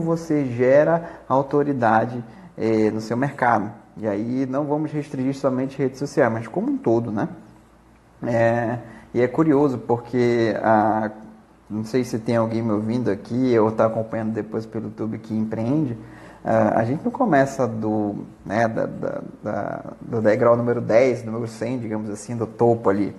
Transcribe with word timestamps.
você 0.00 0.46
gera 0.46 1.22
autoridade 1.28 2.22
é, 2.56 2.90
no 2.90 3.00
seu 3.00 3.16
mercado. 3.16 3.72
E 3.96 4.06
aí 4.06 4.46
não 4.46 4.64
vamos 4.64 4.92
restringir 4.92 5.34
somente 5.34 5.78
redes 5.78 5.98
sociais, 5.98 6.32
mas 6.32 6.48
como 6.48 6.70
um 6.70 6.76
todo, 6.76 7.10
né? 7.10 7.28
É, 8.22 8.78
e 9.14 9.20
é 9.20 9.28
curioso 9.28 9.78
porque 9.78 10.54
a, 10.62 11.10
não 11.68 11.84
sei 11.84 12.02
se 12.04 12.18
tem 12.18 12.36
alguém 12.36 12.62
me 12.62 12.72
ouvindo 12.72 13.10
aqui 13.10 13.58
ou 13.58 13.68
está 13.68 13.86
acompanhando 13.86 14.32
depois 14.32 14.66
pelo 14.66 14.86
YouTube 14.86 15.18
que 15.18 15.34
empreende. 15.34 15.92
Uh, 16.42 16.74
a 16.74 16.84
gente 16.84 17.04
não 17.04 17.12
começa 17.12 17.66
do, 17.68 18.24
né, 18.44 18.66
da, 18.66 18.86
da, 18.86 19.20
da, 19.42 19.84
do 20.00 20.22
degrau 20.22 20.56
número 20.56 20.80
10, 20.80 21.24
número 21.24 21.46
100, 21.46 21.78
digamos 21.80 22.10
assim, 22.10 22.34
do 22.34 22.46
topo 22.46 22.88
ali. 22.88 23.14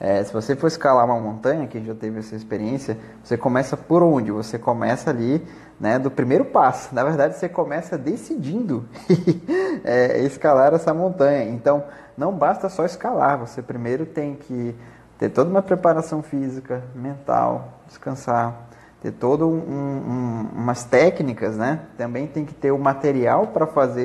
É, 0.00 0.22
se 0.24 0.32
você 0.32 0.56
for 0.56 0.66
escalar 0.66 1.04
uma 1.04 1.20
montanha, 1.20 1.66
quem 1.66 1.84
já 1.84 1.94
teve 1.94 2.18
essa 2.18 2.34
experiência, 2.34 2.98
você 3.22 3.36
começa 3.36 3.76
por 3.76 4.02
onde? 4.02 4.32
Você 4.32 4.58
começa 4.58 5.10
ali 5.10 5.46
né, 5.78 5.98
do 5.98 6.10
primeiro 6.10 6.44
passo. 6.44 6.94
Na 6.94 7.04
verdade, 7.04 7.36
você 7.36 7.48
começa 7.48 7.96
decidindo 7.96 8.84
é, 9.84 10.20
escalar 10.24 10.74
essa 10.74 10.92
montanha. 10.92 11.44
Então, 11.44 11.84
não 12.16 12.32
basta 12.32 12.68
só 12.68 12.84
escalar, 12.84 13.38
você 13.38 13.62
primeiro 13.62 14.04
tem 14.04 14.34
que 14.34 14.74
ter 15.18 15.28
toda 15.28 15.48
uma 15.48 15.62
preparação 15.62 16.22
física, 16.22 16.82
mental, 16.94 17.80
descansar, 17.86 18.68
ter 19.00 19.12
todas 19.12 19.46
um, 19.46 19.52
um, 19.52 20.48
umas 20.52 20.84
técnicas, 20.84 21.56
né? 21.56 21.80
Também 21.96 22.26
tem 22.26 22.44
que 22.44 22.54
ter 22.54 22.70
o 22.70 22.78
material 22.78 23.48
para 23.48 23.66
fazer 23.66 24.04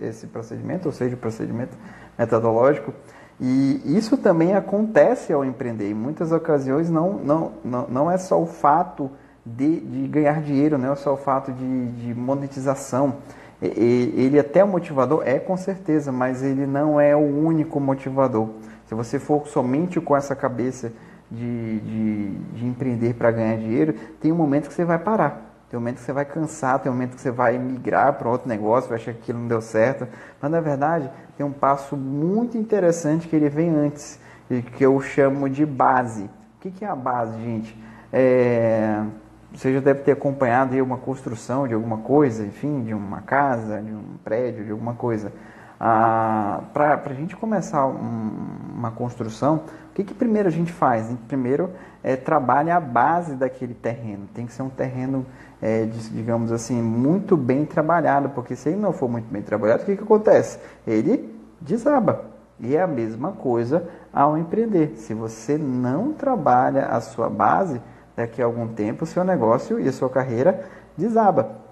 esse 0.00 0.26
procedimento, 0.26 0.86
ou 0.86 0.92
seja, 0.92 1.14
o 1.14 1.18
procedimento 1.18 1.76
metodológico. 2.18 2.92
E 3.40 3.82
isso 3.84 4.16
também 4.16 4.54
acontece 4.54 5.32
ao 5.32 5.44
empreender. 5.44 5.90
Em 5.90 5.94
muitas 5.94 6.32
ocasiões 6.32 6.88
não, 6.88 7.14
não, 7.14 7.52
não, 7.64 7.86
não 7.88 8.10
é 8.10 8.16
só 8.16 8.40
o 8.40 8.46
fato 8.46 9.10
de, 9.44 9.80
de 9.80 10.08
ganhar 10.08 10.40
dinheiro, 10.42 10.78
não 10.78 10.92
é 10.92 10.96
só 10.96 11.12
o 11.14 11.16
fato 11.16 11.52
de, 11.52 11.86
de 11.92 12.14
monetização. 12.14 13.16
Ele 13.60 14.38
até 14.38 14.60
é 14.60 14.64
motivador, 14.64 15.22
é 15.24 15.38
com 15.38 15.56
certeza, 15.56 16.10
mas 16.12 16.42
ele 16.42 16.66
não 16.66 17.00
é 17.00 17.14
o 17.14 17.20
único 17.20 17.80
motivador. 17.80 18.48
Se 18.86 18.94
você 18.94 19.18
for 19.18 19.46
somente 19.46 20.00
com 20.00 20.16
essa 20.16 20.34
cabeça 20.34 20.92
de, 21.30 21.80
de, 21.80 22.30
de 22.54 22.66
empreender 22.66 23.14
para 23.14 23.30
ganhar 23.30 23.56
dinheiro, 23.56 23.94
tem 24.20 24.30
um 24.30 24.36
momento 24.36 24.68
que 24.68 24.74
você 24.74 24.84
vai 24.84 24.98
parar. 24.98 25.45
Tem 25.68 25.76
um 25.76 25.80
momento 25.80 25.96
que 25.96 26.02
você 26.02 26.12
vai 26.12 26.24
cansar, 26.24 26.78
tem 26.78 26.90
um 26.90 26.94
momento 26.94 27.16
que 27.16 27.20
você 27.20 27.30
vai 27.30 27.58
migrar 27.58 28.12
para 28.12 28.28
outro 28.28 28.48
negócio, 28.48 28.88
vai 28.88 28.98
achar 28.98 29.12
que 29.12 29.20
aquilo 29.20 29.38
não 29.38 29.48
deu 29.48 29.60
certo. 29.60 30.06
Mas 30.40 30.50
na 30.50 30.60
verdade, 30.60 31.10
tem 31.36 31.44
um 31.44 31.52
passo 31.52 31.96
muito 31.96 32.56
interessante 32.56 33.26
que 33.26 33.34
ele 33.34 33.48
vem 33.48 33.70
antes, 33.70 34.18
e 34.50 34.62
que 34.62 34.84
eu 34.84 35.00
chamo 35.00 35.48
de 35.48 35.66
base. 35.66 36.30
O 36.56 36.70
que 36.70 36.84
é 36.84 36.88
a 36.88 36.96
base, 36.96 37.36
gente? 37.40 37.76
É... 38.12 39.02
Você 39.52 39.72
já 39.72 39.80
deve 39.80 40.00
ter 40.00 40.12
acompanhado 40.12 40.74
aí 40.74 40.82
uma 40.82 40.98
construção 40.98 41.66
de 41.66 41.72
alguma 41.72 41.98
coisa, 41.98 42.44
enfim, 42.44 42.82
de 42.82 42.92
uma 42.92 43.22
casa, 43.22 43.80
de 43.80 43.90
um 43.90 44.02
prédio, 44.22 44.64
de 44.64 44.70
alguma 44.70 44.94
coisa. 44.94 45.32
Ah, 45.80 46.60
Para 46.74 47.00
a 47.04 47.14
gente 47.14 47.36
começar 47.36 47.86
um, 47.86 48.30
uma 48.74 48.90
construção, 48.90 49.62
o 49.90 49.94
que, 49.94 50.04
que 50.04 50.12
primeiro 50.12 50.48
a 50.48 50.52
gente 50.52 50.72
faz? 50.72 51.06
Primeiro 51.28 51.70
é, 52.02 52.16
trabalha 52.16 52.76
a 52.76 52.80
base 52.80 53.34
daquele 53.34 53.72
terreno. 53.72 54.28
Tem 54.34 54.46
que 54.46 54.52
ser 54.52 54.62
um 54.62 54.68
terreno, 54.68 55.24
é, 55.60 55.84
digamos 55.84 56.52
assim, 56.52 56.80
muito 56.80 57.36
bem 57.36 57.64
trabalhado, 57.64 58.30
porque 58.30 58.54
se 58.54 58.68
ele 58.68 58.78
não 58.78 58.92
for 58.92 59.08
muito 59.08 59.30
bem 59.30 59.42
trabalhado, 59.42 59.82
o 59.82 59.86
que, 59.86 59.96
que 59.96 60.02
acontece? 60.02 60.58
Ele 60.86 61.34
desaba. 61.60 62.24
E 62.58 62.74
é 62.74 62.82
a 62.82 62.86
mesma 62.86 63.32
coisa 63.32 63.86
ao 64.12 64.36
empreender. 64.38 64.94
Se 64.96 65.12
você 65.14 65.58
não 65.58 66.12
trabalha 66.12 66.86
a 66.86 67.00
sua 67.00 67.28
base, 67.28 67.80
daqui 68.16 68.40
a 68.40 68.46
algum 68.46 68.68
tempo 68.68 69.04
o 69.04 69.06
seu 69.06 69.22
negócio 69.24 69.78
e 69.78 69.88
a 69.88 69.92
sua 69.92 70.08
carreira 70.08 70.64
desaba. 70.96 71.66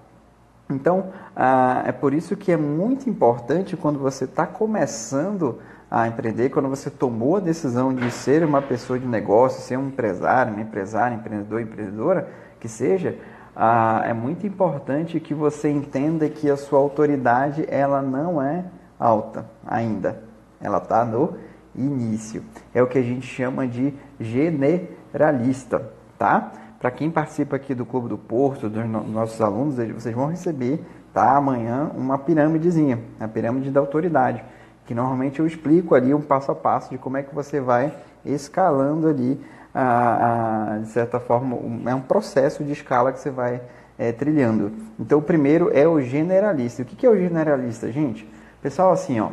Então, 0.69 1.11
ah, 1.35 1.83
é 1.85 1.91
por 1.91 2.13
isso 2.13 2.35
que 2.35 2.51
é 2.51 2.57
muito 2.57 3.09
importante 3.09 3.77
quando 3.77 3.99
você 3.99 4.25
está 4.25 4.47
começando 4.47 5.59
a 5.89 6.07
empreender, 6.07 6.49
quando 6.49 6.67
você 6.67 6.89
tomou 6.89 7.37
a 7.37 7.39
decisão 7.39 7.93
de 7.93 8.09
ser 8.09 8.43
uma 8.43 8.61
pessoa 8.61 8.97
de 8.97 9.07
negócio, 9.07 9.61
ser 9.61 9.77
um 9.77 9.87
empresário, 9.87 10.53
uma 10.53 10.61
empresária, 10.61 11.15
empreendedor, 11.15 11.61
empreendedora, 11.61 12.29
que 12.59 12.67
seja, 12.67 13.15
ah, 13.55 14.01
é 14.03 14.13
muito 14.13 14.45
importante 14.45 15.19
que 15.19 15.33
você 15.33 15.69
entenda 15.69 16.27
que 16.27 16.49
a 16.49 16.57
sua 16.57 16.79
autoridade 16.79 17.65
ela 17.69 18.01
não 18.01 18.41
é 18.41 18.65
alta 18.99 19.45
ainda, 19.65 20.21
ela 20.59 20.77
está 20.77 21.05
no 21.05 21.35
início. 21.73 22.43
É 22.73 22.81
o 22.81 22.87
que 22.87 22.97
a 22.97 23.01
gente 23.01 23.25
chama 23.25 23.67
de 23.67 23.93
generalista, 24.19 25.89
tá? 26.17 26.51
Para 26.79 26.91
quem 26.91 27.09
participa 27.09 27.55
aqui 27.55 27.73
do 27.73 27.85
Clube 27.85 28.09
do 28.09 28.17
Porto, 28.17 28.69
dos 28.69 28.85
nossos 28.87 29.39
alunos, 29.41 29.75
vocês 29.75 30.13
vão 30.13 30.27
receber 30.27 30.83
tá, 31.13 31.37
amanhã 31.37 31.89
uma 31.95 32.17
pirâmidezinha, 32.17 32.99
a 33.19 33.27
pirâmide 33.27 33.71
da 33.71 33.79
autoridade, 33.79 34.43
que 34.85 34.93
normalmente 34.93 35.39
eu 35.39 35.47
explico 35.47 35.95
ali 35.95 36.13
um 36.13 36.21
passo 36.21 36.51
a 36.51 36.55
passo 36.55 36.89
de 36.89 36.97
como 36.97 37.15
é 37.15 37.23
que 37.23 37.33
você 37.33 37.61
vai 37.61 37.93
escalando 38.25 39.07
ali, 39.07 39.41
a, 39.75 40.75
a 40.75 40.77
de 40.79 40.87
certa 40.87 41.19
forma, 41.19 41.55
um, 41.57 41.83
é 41.85 41.93
um 41.93 42.01
processo 42.01 42.63
de 42.63 42.71
escala 42.71 43.11
que 43.11 43.19
você 43.19 43.29
vai 43.29 43.61
é, 43.99 44.13
trilhando. 44.13 44.71
Então, 44.97 45.19
o 45.19 45.21
primeiro 45.21 45.69
é 45.73 45.85
o 45.85 46.01
generalista. 46.01 46.81
O 46.81 46.85
que, 46.85 46.95
que 46.95 47.05
é 47.05 47.09
o 47.09 47.17
generalista, 47.17 47.91
gente? 47.91 48.27
Pessoal, 48.61 48.93
assim, 48.93 49.19
ó, 49.19 49.29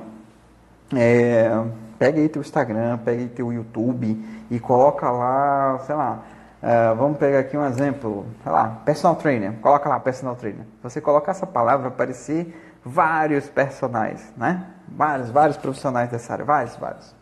é, 0.96 1.48
pega 1.98 2.20
aí 2.20 2.28
teu 2.28 2.42
Instagram, 2.42 2.98
pega 2.98 3.20
aí 3.20 3.28
teu 3.28 3.52
YouTube 3.52 4.20
e 4.50 4.58
coloca 4.58 5.08
lá, 5.10 5.78
sei 5.86 5.94
lá, 5.94 6.22
Uh, 6.62 6.94
vamos 6.94 7.18
pegar 7.18 7.40
aqui 7.40 7.56
um 7.56 7.66
exemplo, 7.66 8.24
sei 8.40 8.52
lá, 8.52 8.80
personal 8.84 9.16
trainer. 9.16 9.52
Coloca 9.54 9.88
lá 9.88 9.98
personal 9.98 10.36
trainer. 10.36 10.64
Você 10.80 11.00
coloca 11.00 11.28
essa 11.28 11.44
palavra, 11.44 11.88
aparecer 11.88 12.54
vários 12.84 13.48
personagens, 13.48 14.32
né? 14.36 14.64
Vários, 14.86 15.28
vários 15.30 15.56
profissionais 15.56 16.08
dessa 16.08 16.34
área, 16.34 16.44
vários, 16.44 16.76
vários. 16.76 17.16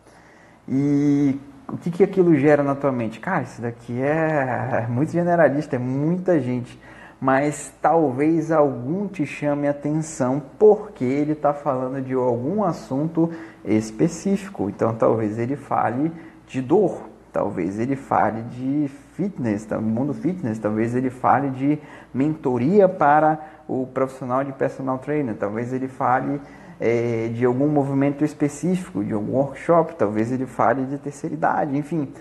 E 0.69 1.39
o 1.71 1.77
que, 1.77 1.89
que 1.89 2.03
aquilo 2.03 2.35
gera 2.35 2.61
na 2.61 2.75
tua 2.75 2.91
mente? 2.91 3.19
Cara, 3.19 3.43
isso 3.43 3.61
daqui 3.61 4.01
é, 4.01 4.83
é 4.83 4.87
muito 4.87 5.11
generalista, 5.11 5.77
é 5.77 5.79
muita 5.79 6.39
gente. 6.39 6.79
Mas 7.19 7.71
talvez 7.81 8.51
algum 8.51 9.07
te 9.07 9.25
chame 9.25 9.67
atenção 9.67 10.41
porque 10.57 11.05
ele 11.05 11.33
está 11.33 11.53
falando 11.53 12.01
de 12.01 12.13
algum 12.13 12.63
assunto 12.63 13.29
específico. 13.63 14.69
Então 14.69 14.93
talvez 14.95 15.37
ele 15.37 15.55
fale 15.55 16.11
de 16.47 16.61
dor, 16.61 17.03
talvez 17.31 17.79
ele 17.79 17.95
fale 17.95 18.41
de 18.41 18.89
fitness, 19.13 19.67
no 19.67 19.81
mundo 19.81 20.13
fitness, 20.13 20.57
talvez 20.57 20.95
ele 20.95 21.09
fale 21.09 21.51
de 21.51 21.79
mentoria 22.13 22.89
para 22.89 23.39
o 23.67 23.85
profissional 23.85 24.43
de 24.43 24.51
personal 24.51 24.97
trainer, 24.97 25.35
talvez 25.35 25.71
ele 25.71 25.87
fale 25.87 26.41
é, 26.81 27.29
de 27.31 27.45
algum 27.45 27.67
movimento 27.67 28.25
específico, 28.25 29.03
de 29.03 29.13
algum 29.13 29.33
workshop, 29.33 29.93
talvez 29.95 30.31
ele 30.31 30.47
fale 30.47 30.83
de 30.85 30.97
terceira 30.97 31.35
idade, 31.35 31.77
enfim, 31.77 32.11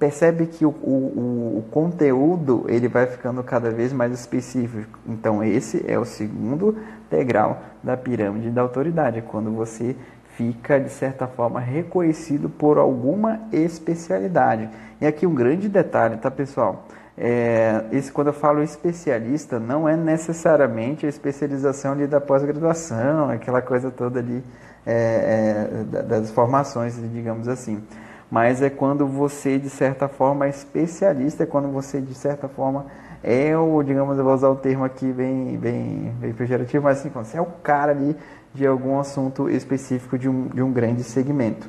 percebe 0.00 0.46
que 0.46 0.66
o, 0.66 0.70
o, 0.70 1.58
o 1.58 1.64
conteúdo 1.70 2.64
ele 2.68 2.88
vai 2.88 3.06
ficando 3.06 3.40
cada 3.44 3.70
vez 3.70 3.92
mais 3.92 4.12
específico. 4.12 4.98
Então 5.06 5.44
esse 5.44 5.84
é 5.86 5.96
o 5.96 6.04
segundo 6.04 6.76
degrau 7.08 7.62
da 7.84 7.96
pirâmide 7.96 8.50
da 8.50 8.62
autoridade, 8.62 9.22
quando 9.22 9.52
você 9.52 9.94
fica, 10.36 10.80
de 10.80 10.90
certa 10.90 11.28
forma, 11.28 11.60
reconhecido 11.60 12.48
por 12.48 12.78
alguma 12.78 13.40
especialidade. 13.52 14.68
E 15.00 15.06
aqui 15.06 15.24
um 15.24 15.34
grande 15.34 15.68
detalhe, 15.68 16.16
tá, 16.16 16.30
pessoal? 16.30 16.84
É, 17.16 17.84
esse, 17.92 18.10
quando 18.10 18.28
eu 18.28 18.32
falo 18.32 18.62
especialista, 18.62 19.58
não 19.58 19.88
é 19.88 19.96
necessariamente 19.96 21.04
a 21.04 21.08
especialização 21.08 21.92
ali 21.92 22.06
da 22.06 22.20
pós-graduação, 22.20 23.30
aquela 23.30 23.60
coisa 23.60 23.90
toda 23.90 24.20
ali 24.20 24.42
é, 24.86 25.68
é, 25.92 26.02
das 26.02 26.30
formações, 26.30 26.96
digamos 27.12 27.48
assim. 27.48 27.82
Mas 28.30 28.62
é 28.62 28.70
quando 28.70 29.06
você, 29.06 29.58
de 29.58 29.68
certa 29.68 30.08
forma, 30.08 30.46
é 30.46 30.50
especialista, 30.50 31.42
é 31.42 31.46
quando 31.46 31.68
você, 31.68 32.00
de 32.00 32.14
certa 32.14 32.48
forma, 32.48 32.86
é 33.22 33.56
o, 33.56 33.82
digamos, 33.82 34.16
eu 34.16 34.24
vou 34.24 34.32
usar 34.32 34.48
o 34.48 34.56
termo 34.56 34.84
aqui 34.84 35.12
bem, 35.12 35.58
bem, 35.58 36.14
bem 36.18 36.32
pejorativo, 36.32 36.84
mas 36.84 37.00
assim, 37.00 37.10
você 37.10 37.36
é 37.36 37.40
o 37.40 37.46
cara 37.62 37.92
ali 37.92 38.16
de 38.54 38.66
algum 38.66 38.98
assunto 38.98 39.50
específico 39.50 40.16
de 40.16 40.28
um, 40.28 40.46
de 40.46 40.62
um 40.62 40.72
grande 40.72 41.02
segmento. 41.02 41.68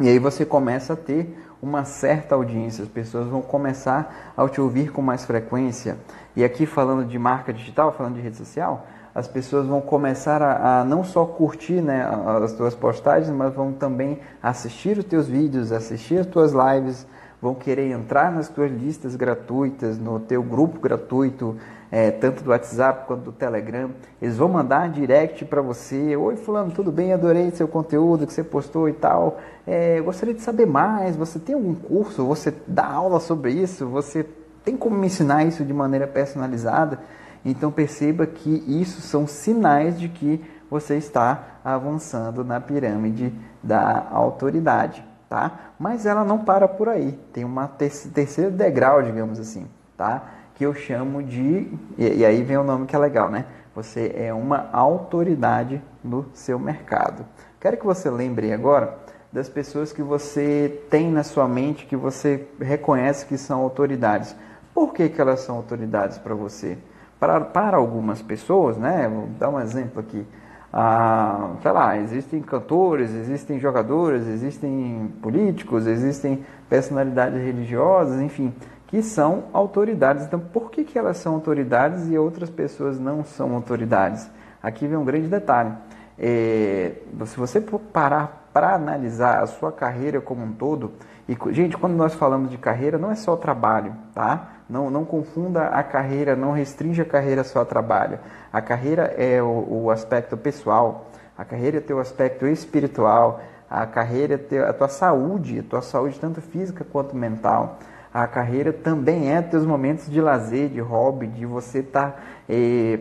E 0.00 0.08
aí 0.08 0.18
você 0.18 0.44
começa 0.44 0.92
a 0.92 0.96
ter 0.96 1.36
uma 1.60 1.84
certa 1.84 2.34
audiência, 2.34 2.82
as 2.84 2.88
pessoas 2.88 3.26
vão 3.26 3.42
começar 3.42 4.32
a 4.36 4.48
te 4.48 4.60
ouvir 4.60 4.92
com 4.92 5.02
mais 5.02 5.24
frequência. 5.24 5.98
E 6.36 6.44
aqui 6.44 6.66
falando 6.66 7.04
de 7.04 7.18
marca 7.18 7.52
digital, 7.52 7.92
falando 7.92 8.14
de 8.14 8.20
rede 8.20 8.36
social, 8.36 8.86
as 9.14 9.26
pessoas 9.26 9.66
vão 9.66 9.80
começar 9.80 10.40
a, 10.40 10.80
a 10.80 10.84
não 10.84 11.02
só 11.02 11.24
curtir 11.24 11.82
né, 11.82 12.08
as 12.42 12.52
tuas 12.52 12.74
postagens, 12.74 13.34
mas 13.34 13.52
vão 13.52 13.72
também 13.72 14.20
assistir 14.40 14.96
os 14.98 15.04
teus 15.04 15.26
vídeos, 15.26 15.72
assistir 15.72 16.20
as 16.20 16.26
tuas 16.26 16.52
lives, 16.52 17.04
vão 17.40 17.54
querer 17.54 17.90
entrar 17.90 18.32
nas 18.32 18.48
tuas 18.48 18.70
listas 18.70 19.14
gratuitas, 19.16 19.98
no 19.98 20.20
teu 20.20 20.42
grupo 20.42 20.80
gratuito, 20.80 21.56
é, 21.90 22.10
tanto 22.10 22.42
do 22.42 22.50
WhatsApp 22.50 23.06
quanto 23.06 23.22
do 23.22 23.32
Telegram. 23.32 23.90
Eles 24.20 24.36
vão 24.36 24.48
mandar 24.48 24.88
direct 24.90 25.44
para 25.44 25.62
você: 25.62 26.16
Oi, 26.16 26.36
Fulano, 26.36 26.70
tudo 26.70 26.92
bem? 26.92 27.12
Adorei 27.12 27.50
seu 27.50 27.68
conteúdo 27.68 28.26
que 28.26 28.32
você 28.32 28.44
postou 28.44 28.88
e 28.88 28.92
tal. 28.92 29.38
É, 29.66 30.00
gostaria 30.00 30.34
de 30.34 30.42
saber 30.42 30.66
mais. 30.66 31.16
Você 31.16 31.38
tem 31.38 31.54
algum 31.54 31.74
curso? 31.74 32.26
Você 32.26 32.52
dá 32.66 32.86
aula 32.86 33.20
sobre 33.20 33.52
isso? 33.52 33.86
Você 33.86 34.26
tem 34.64 34.76
como 34.76 34.96
me 34.96 35.06
ensinar 35.06 35.44
isso 35.44 35.64
de 35.64 35.72
maneira 35.72 36.06
personalizada? 36.06 36.98
Então 37.44 37.70
perceba 37.70 38.26
que 38.26 38.62
isso 38.66 39.00
são 39.00 39.26
sinais 39.26 39.98
de 39.98 40.08
que 40.08 40.44
você 40.70 40.96
está 40.96 41.60
avançando 41.64 42.44
na 42.44 42.60
pirâmide 42.60 43.32
da 43.62 44.06
autoridade, 44.10 45.04
tá? 45.28 45.72
Mas 45.78 46.06
ela 46.06 46.24
não 46.24 46.38
para 46.38 46.66
por 46.66 46.88
aí. 46.88 47.12
Tem 47.32 47.44
uma 47.44 47.68
terceiro 47.68 48.50
degrau, 48.50 49.02
digamos 49.02 49.38
assim, 49.38 49.66
tá? 49.96 50.22
Que 50.54 50.64
eu 50.64 50.74
chamo 50.74 51.22
de 51.22 51.70
e, 51.96 52.18
e 52.18 52.24
aí 52.24 52.42
vem 52.42 52.56
o 52.56 52.64
nome 52.64 52.86
que 52.86 52.96
é 52.96 52.98
legal, 52.98 53.30
né? 53.30 53.44
Você 53.74 54.12
é 54.16 54.32
uma 54.32 54.68
autoridade 54.72 55.80
no 56.02 56.26
seu 56.34 56.58
mercado. 56.58 57.24
Quero 57.60 57.76
que 57.76 57.86
você 57.86 58.10
lembre 58.10 58.52
agora 58.52 58.98
das 59.32 59.48
pessoas 59.48 59.92
que 59.92 60.02
você 60.02 60.82
tem 60.90 61.10
na 61.10 61.22
sua 61.22 61.46
mente, 61.46 61.86
que 61.86 61.96
você 61.96 62.48
reconhece 62.60 63.26
que 63.26 63.36
são 63.36 63.60
autoridades. 63.60 64.34
Por 64.74 64.92
que, 64.92 65.08
que 65.08 65.20
elas 65.20 65.40
são 65.40 65.56
autoridades 65.56 66.18
para 66.18 66.34
você? 66.34 66.78
Para, 67.20 67.40
para 67.40 67.76
algumas 67.76 68.22
pessoas, 68.22 68.76
né? 68.76 69.08
Vou 69.08 69.26
dar 69.38 69.50
um 69.50 69.60
exemplo 69.60 70.00
aqui. 70.00 70.26
Ah, 70.72 71.52
sei 71.62 71.72
lá, 71.72 71.96
existem 71.96 72.42
cantores, 72.42 73.14
existem 73.14 73.58
jogadores, 73.58 74.26
existem 74.26 75.10
políticos, 75.22 75.86
existem 75.86 76.44
personalidades 76.68 77.42
religiosas, 77.42 78.20
enfim, 78.20 78.52
que 78.86 79.02
são 79.02 79.44
autoridades. 79.52 80.26
Então, 80.26 80.38
por 80.38 80.70
que, 80.70 80.84
que 80.84 80.98
elas 80.98 81.16
são 81.16 81.34
autoridades 81.34 82.08
e 82.08 82.18
outras 82.18 82.50
pessoas 82.50 82.98
não 82.98 83.24
são 83.24 83.54
autoridades? 83.54 84.28
Aqui 84.62 84.86
vem 84.86 84.98
um 84.98 85.04
grande 85.04 85.28
detalhe. 85.28 85.72
É, 86.18 86.92
se 87.24 87.36
você 87.38 87.60
parar 87.92 88.48
para 88.52 88.74
analisar 88.74 89.42
a 89.42 89.46
sua 89.46 89.70
carreira 89.70 90.20
como 90.20 90.44
um 90.44 90.52
todo, 90.52 90.92
e 91.28 91.36
gente, 91.52 91.76
quando 91.76 91.94
nós 91.94 92.14
falamos 92.14 92.50
de 92.50 92.56
carreira, 92.56 92.96
não 92.96 93.10
é 93.10 93.14
só 93.14 93.36
trabalho, 93.36 93.94
tá? 94.14 94.48
Não, 94.68 94.88
não 94.88 95.04
confunda 95.04 95.66
a 95.66 95.82
carreira, 95.82 96.34
não 96.34 96.52
restringe 96.52 97.02
a 97.02 97.04
carreira 97.04 97.44
só 97.44 97.60
a 97.60 97.64
trabalho. 97.66 98.18
A 98.50 98.62
carreira 98.62 99.14
é 99.18 99.42
o, 99.42 99.82
o 99.84 99.90
aspecto 99.90 100.38
pessoal, 100.38 101.06
a 101.36 101.44
carreira 101.44 101.84
é 101.86 101.92
o 101.92 101.98
aspecto 101.98 102.46
espiritual, 102.46 103.42
a 103.68 103.84
carreira 103.84 104.42
é 104.50 104.58
a 104.60 104.72
tua 104.72 104.88
saúde, 104.88 105.58
a 105.58 105.62
tua 105.62 105.82
saúde 105.82 106.18
tanto 106.18 106.40
física 106.40 106.82
quanto 106.90 107.14
mental. 107.14 107.78
A 108.12 108.26
carreira 108.26 108.72
também 108.72 109.30
é 109.30 109.42
teus 109.42 109.66
momentos 109.66 110.10
de 110.10 110.22
lazer, 110.22 110.70
de 110.70 110.80
hobby, 110.80 111.26
de 111.26 111.44
você 111.44 111.80
estar 111.80 112.12
tá, 112.12 112.18
eh, 112.48 113.00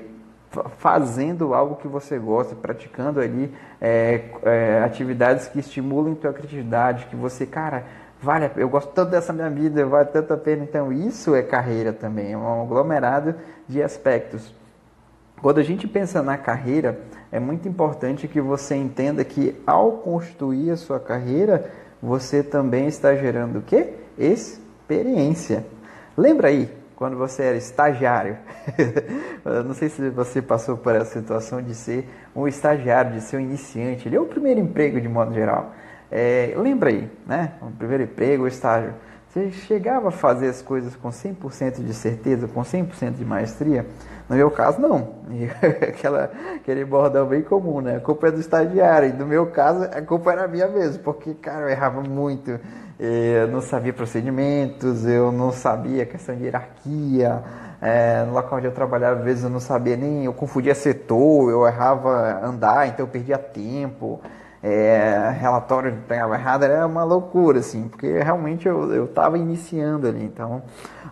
fazendo 0.77 1.53
algo 1.53 1.75
que 1.75 1.87
você 1.87 2.17
gosta, 2.19 2.55
praticando 2.55 3.19
ali 3.19 3.53
é, 3.79 4.25
é, 4.43 4.83
atividades 4.83 5.47
que 5.47 5.59
estimulam 5.59 6.15
tua 6.15 6.33
criatividade, 6.33 7.05
que 7.05 7.15
você, 7.15 7.45
cara, 7.45 7.85
vale, 8.21 8.51
eu 8.55 8.69
gosto 8.69 8.91
tanto 8.91 9.11
dessa 9.11 9.33
minha 9.33 9.49
vida, 9.49 9.85
vale 9.85 10.09
tanto 10.09 10.33
a 10.33 10.37
pena. 10.37 10.63
Então, 10.63 10.91
isso 10.91 11.35
é 11.35 11.41
carreira 11.41 11.93
também, 11.93 12.33
é 12.33 12.37
um 12.37 12.63
aglomerado 12.63 13.35
de 13.67 13.81
aspectos. 13.81 14.53
Quando 15.41 15.59
a 15.59 15.63
gente 15.63 15.87
pensa 15.87 16.23
na 16.23 16.37
carreira, 16.37 16.99
é 17.31 17.39
muito 17.39 17.67
importante 17.67 18.27
que 18.27 18.41
você 18.41 18.75
entenda 18.75 19.23
que 19.23 19.55
ao 19.67 19.91
construir 19.93 20.71
a 20.71 20.77
sua 20.77 20.99
carreira, 20.99 21.69
você 22.01 22.41
também 22.41 22.87
está 22.87 23.15
gerando 23.15 23.59
o 23.59 23.61
quê? 23.61 23.93
Experiência. 24.17 25.65
Lembra 26.17 26.47
aí 26.47 26.71
quando 26.95 27.15
você 27.15 27.43
era 27.43 27.57
estagiário. 27.57 28.37
não 29.65 29.75
sei 29.75 29.89
se 29.89 30.09
você 30.09 30.41
passou 30.41 30.75
por 30.75 30.95
essa 30.95 31.19
situação 31.19 31.61
de 31.61 31.75
ser 31.75 32.09
um 32.35 32.47
estagiário, 32.47 33.11
de 33.11 33.21
ser 33.21 33.37
um 33.37 33.41
iniciante. 33.41 34.07
Ele 34.07 34.15
é 34.15 34.19
o 34.19 34.25
primeiro 34.25 34.59
emprego 34.59 34.99
de 34.99 35.07
modo 35.07 35.33
geral. 35.33 35.73
É, 36.11 36.53
lembra 36.57 36.89
aí, 36.89 37.09
né? 37.25 37.53
O 37.61 37.71
primeiro 37.71 38.03
emprego, 38.03 38.43
o 38.43 38.47
estágio. 38.47 38.93
Você 39.29 39.51
chegava 39.51 40.07
a 40.07 40.11
fazer 40.11 40.47
as 40.47 40.61
coisas 40.61 40.95
com 40.95 41.09
100% 41.09 41.83
de 41.83 41.93
certeza, 41.93 42.47
com 42.47 42.61
100% 42.61 43.17
de 43.17 43.25
maestria? 43.25 43.85
No 44.29 44.35
meu 44.35 44.49
caso, 44.49 44.79
não. 44.81 45.15
Aquela, 45.81 46.31
aquele 46.55 46.85
bordão 46.85 47.27
bem 47.27 47.41
comum, 47.41 47.81
né? 47.81 47.97
A 47.97 47.99
culpa 47.99 48.29
é 48.29 48.31
do 48.31 48.39
estagiário. 48.39 49.09
E 49.09 49.13
no 49.13 49.25
meu 49.25 49.47
caso, 49.47 49.83
a 49.83 50.01
culpa 50.01 50.31
era 50.31 50.47
minha 50.47 50.67
mesmo, 50.67 51.03
porque, 51.03 51.33
cara, 51.33 51.65
eu 51.65 51.69
errava 51.69 52.01
muito 52.01 52.59
eu 52.99 53.47
não 53.47 53.61
sabia 53.61 53.93
procedimentos, 53.93 55.05
eu 55.05 55.31
não 55.31 55.51
sabia 55.51 56.05
questão 56.05 56.35
de 56.35 56.45
hierarquia. 56.45 57.43
É, 57.79 58.23
no 58.25 58.33
local 58.33 58.57
onde 58.57 58.65
eu 58.65 58.71
trabalhava, 58.71 59.19
às 59.19 59.23
vezes 59.23 59.43
eu 59.43 59.51
não 59.51 59.59
sabia 59.59 59.95
nem, 59.95 60.25
eu 60.25 60.33
confundia 60.33 60.73
setor, 60.73 61.51
eu 61.51 61.67
errava 61.67 62.43
andar, 62.43 62.87
então 62.87 63.05
eu 63.05 63.09
perdia 63.09 63.37
tempo. 63.37 64.19
É, 64.69 65.33
relatório 65.39 65.95
pegava 66.09 66.35
errado, 66.35 66.63
era 66.63 66.85
uma 66.85 67.05
loucura, 67.05 67.59
assim, 67.59 67.87
porque 67.87 68.19
realmente 68.19 68.67
eu 68.67 69.05
estava 69.05 69.37
iniciando 69.37 70.05
ali. 70.07 70.25
Então, 70.25 70.61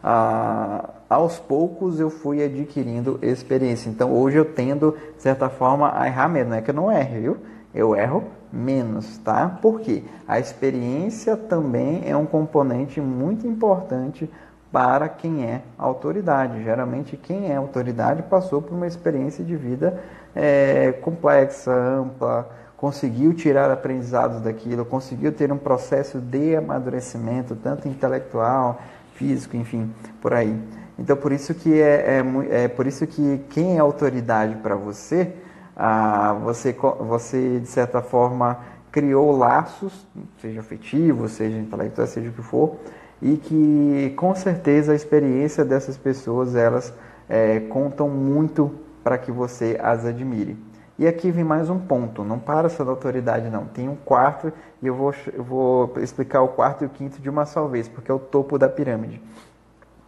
ah, 0.04 0.90
aos 1.10 1.40
poucos 1.40 1.98
eu 1.98 2.10
fui 2.10 2.44
adquirindo 2.44 3.18
experiência. 3.22 3.90
Então, 3.90 4.12
hoje 4.12 4.36
eu 4.36 4.44
tendo, 4.44 4.98
de 5.16 5.24
certa 5.24 5.48
forma, 5.48 5.98
a 5.98 6.06
errar 6.06 6.28
mesmo. 6.28 6.50
Não 6.50 6.58
é 6.58 6.62
que 6.62 6.70
eu 6.70 6.76
não 6.76 6.92
erro, 6.92 7.22
viu? 7.22 7.38
Eu 7.74 7.96
erro 7.96 8.26
menos, 8.52 9.18
tá? 9.20 9.58
Porque 9.62 10.04
a 10.28 10.38
experiência 10.38 11.38
também 11.38 12.04
é 12.06 12.16
um 12.16 12.26
componente 12.26 13.00
muito 13.00 13.48
importante 13.48 14.30
para 14.70 15.08
quem 15.08 15.46
é 15.46 15.62
autoridade. 15.78 16.62
Geralmente, 16.62 17.16
quem 17.16 17.50
é 17.52 17.56
autoridade 17.56 18.22
passou 18.24 18.62
por 18.62 18.74
uma 18.74 18.86
experiência 18.86 19.46
de 19.46 19.56
vida 19.56 19.98
é, 20.36 20.92
complexa, 21.02 21.72
ampla, 21.72 22.50
conseguiu 22.78 23.34
tirar 23.34 23.72
aprendizados 23.72 24.42
daquilo, 24.42 24.86
conseguiu 24.86 25.32
ter 25.32 25.52
um 25.52 25.58
processo 25.58 26.20
de 26.20 26.56
amadurecimento, 26.56 27.56
tanto 27.56 27.88
intelectual, 27.88 28.82
físico, 29.14 29.56
enfim, 29.56 29.92
por 30.22 30.34
aí. 30.34 30.58
Então, 30.98 31.16
por 31.16 31.32
isso 31.32 31.54
que 31.54 31.80
é, 31.82 32.22
é, 32.50 32.64
é 32.64 32.68
por 32.68 32.88
isso 32.88 33.06
que 33.06 33.42
quem 33.50 33.78
é 33.78 33.80
autoridade 33.80 34.56
para 34.56 34.76
você 34.76 35.34
ah, 35.76 36.34
você, 36.42 36.74
você, 37.00 37.60
de 37.60 37.68
certa 37.68 38.02
forma, 38.02 38.60
criou 38.92 39.36
laços, 39.36 40.08
seja 40.42 40.62
afetivo, 40.62 41.28
seja 41.28 41.58
intelectual, 41.58 42.08
seja 42.08 42.30
o 42.30 42.34
que 42.34 42.42
for, 42.42 42.78
e 43.22 43.36
que 43.36 44.14
com 44.16 44.34
certeza 44.34 44.94
a 44.94 44.96
experiência 44.96 45.66
dessas 45.66 45.98
pessoas 45.98 46.56
elas 46.56 46.94
é, 47.28 47.60
contam 47.60 48.08
muito 48.08 48.72
para 49.04 49.18
que 49.18 49.32
você 49.32 49.78
as 49.82 50.06
admire. 50.06 50.58
E 50.98 51.08
aqui 51.08 51.30
vem 51.30 51.44
mais 51.44 51.70
um 51.70 51.78
ponto, 51.78 52.24
não 52.24 52.40
para 52.40 52.70
só 52.70 52.84
da 52.84 52.92
autoridade 52.92 53.50
não, 53.50 53.66
tem 53.66 53.90
um 53.90 53.96
quarto 53.96 54.52
e 54.82 54.88
eu 54.88 54.96
vou, 54.96 55.14
eu 55.34 55.44
vou 55.44 55.94
explicar 55.98 56.42
o 56.42 56.48
quarto 56.50 56.84
e 56.84 56.88
o 56.88 56.90
quinto 56.90 57.22
de 57.22 57.30
uma 57.30 57.46
só 57.46 57.68
vez, 57.68 57.88
porque 57.88 58.10
é 58.10 58.14
o 58.14 58.20
topo 58.20 58.58
da 58.58 58.70
pirâmide. 58.70 59.22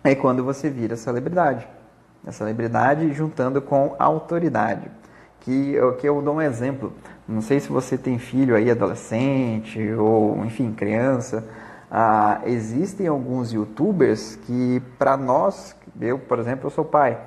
É 0.03 0.15
quando 0.15 0.43
você 0.43 0.69
vira 0.69 0.95
celebridade. 0.95 1.67
A 2.25 2.31
celebridade 2.31 3.11
juntando 3.13 3.61
com 3.61 3.95
a 3.99 4.05
autoridade 4.05 4.89
que, 5.47 5.75
que 5.99 6.07
eu 6.07 6.21
dou 6.21 6.35
um 6.35 6.41
exemplo. 6.41 6.91
Não 7.25 7.41
sei 7.41 7.61
se 7.61 7.69
você 7.69 7.97
tem 7.97 8.19
filho 8.19 8.53
aí, 8.53 8.69
adolescente 8.69 9.93
ou, 9.93 10.43
enfim, 10.43 10.73
criança. 10.73 11.47
Ah, 11.89 12.41
existem 12.45 13.07
alguns 13.07 13.53
youtubers 13.53 14.35
que, 14.45 14.81
para 14.99 15.15
nós, 15.15 15.73
eu, 16.01 16.19
por 16.19 16.37
exemplo, 16.39 16.67
eu 16.67 16.69
sou 16.69 16.83
pai. 16.83 17.17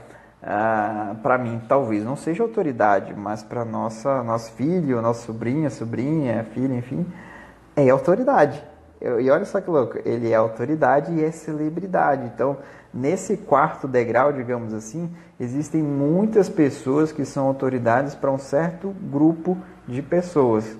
Ah, 0.43 1.17
para 1.23 1.37
mim, 1.37 1.61
talvez 1.69 2.03
não 2.03 2.17
seja 2.17 2.43
autoridade, 2.43 3.15
mas 3.15 3.43
para 3.43 3.65
nossa 3.65 4.23
nosso 4.23 4.53
filho, 4.53 5.03
nosso 5.03 5.27
sobrinho, 5.27 5.71
sobrinha, 5.71 6.45
filha, 6.45 6.75
enfim, 6.75 7.07
é 7.77 7.89
autoridade. 7.91 8.63
E 9.01 9.31
olha 9.31 9.47
só 9.47 9.61
que 9.61 9.71
louco, 9.71 9.99
ele 10.05 10.31
é 10.31 10.35
autoridade 10.35 11.13
e 11.13 11.25
é 11.25 11.31
celebridade. 11.31 12.25
Então, 12.35 12.59
nesse 12.93 13.37
quarto 13.37 13.89
degrau, 13.89 14.31
digamos 14.31 14.75
assim, 14.75 15.11
existem 15.39 15.83
muitas 15.83 16.51
pessoas 16.51 17.11
que 17.11 17.25
são 17.25 17.47
autoridades 17.47 18.15
para 18.15 18.31
um 18.31 18.39
certo 18.39 18.95
grupo 19.11 19.57
de 19.89 20.03
pessoas. 20.03 20.77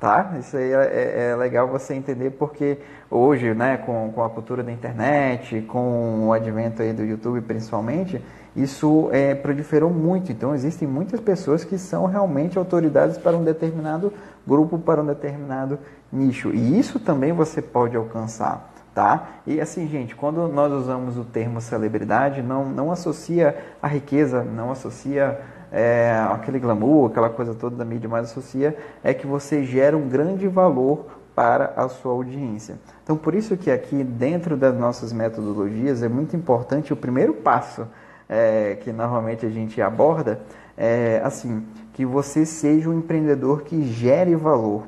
Tá? 0.00 0.34
Isso 0.40 0.56
aí 0.56 0.72
é, 0.72 0.76
é, 0.76 1.28
é, 1.28 1.36
legal 1.36 1.68
você 1.68 1.92
entender 1.92 2.30
porque 2.30 2.78
hoje, 3.10 3.52
né, 3.52 3.76
com, 3.76 4.10
com 4.10 4.24
a 4.24 4.30
cultura 4.30 4.62
da 4.62 4.72
internet, 4.72 5.60
com 5.68 6.26
o 6.26 6.32
advento 6.32 6.80
aí 6.80 6.90
do 6.94 7.04
YouTube 7.04 7.42
principalmente, 7.42 8.18
isso 8.56 9.10
é, 9.12 9.34
proliferou 9.34 9.90
muito. 9.90 10.32
Então, 10.32 10.54
existem 10.54 10.88
muitas 10.88 11.20
pessoas 11.20 11.64
que 11.64 11.76
são 11.76 12.06
realmente 12.06 12.56
autoridades 12.56 13.18
para 13.18 13.36
um 13.36 13.44
determinado 13.44 14.10
grupo, 14.46 14.78
para 14.78 15.02
um 15.02 15.06
determinado 15.06 15.78
nicho. 16.10 16.50
E 16.50 16.78
isso 16.78 16.98
também 16.98 17.32
você 17.32 17.60
pode 17.60 17.94
alcançar. 17.94 18.72
Tá? 18.94 19.28
E 19.46 19.60
assim, 19.60 19.86
gente, 19.86 20.16
quando 20.16 20.48
nós 20.48 20.72
usamos 20.72 21.16
o 21.16 21.24
termo 21.24 21.60
celebridade, 21.60 22.42
não, 22.42 22.64
não 22.64 22.90
associa 22.90 23.56
a 23.80 23.86
riqueza, 23.86 24.42
não 24.42 24.72
associa 24.72 25.40
é, 25.72 26.12
aquele 26.30 26.58
glamour, 26.58 27.10
aquela 27.10 27.30
coisa 27.30 27.54
toda 27.54 27.76
da 27.76 27.84
mídia, 27.84 28.08
mas 28.08 28.30
associa 28.30 28.76
é 29.02 29.14
que 29.14 29.26
você 29.26 29.64
gera 29.64 29.96
um 29.96 30.08
grande 30.08 30.48
valor 30.48 31.06
para 31.34 31.72
a 31.76 31.88
sua 31.88 32.12
audiência. 32.12 32.78
Então, 33.02 33.16
por 33.16 33.34
isso 33.34 33.56
que 33.56 33.70
aqui 33.70 34.04
dentro 34.04 34.56
das 34.56 34.76
nossas 34.76 35.12
metodologias 35.12 36.02
é 36.02 36.08
muito 36.08 36.36
importante 36.36 36.92
o 36.92 36.96
primeiro 36.96 37.34
passo 37.34 37.86
é, 38.28 38.76
que 38.80 38.92
normalmente 38.92 39.44
a 39.44 39.50
gente 39.50 39.80
aborda 39.82 40.40
é 40.76 41.20
assim 41.24 41.66
que 41.92 42.06
você 42.06 42.46
seja 42.46 42.88
um 42.88 42.98
empreendedor 42.98 43.62
que 43.62 43.82
gere 43.82 44.34
valor. 44.34 44.86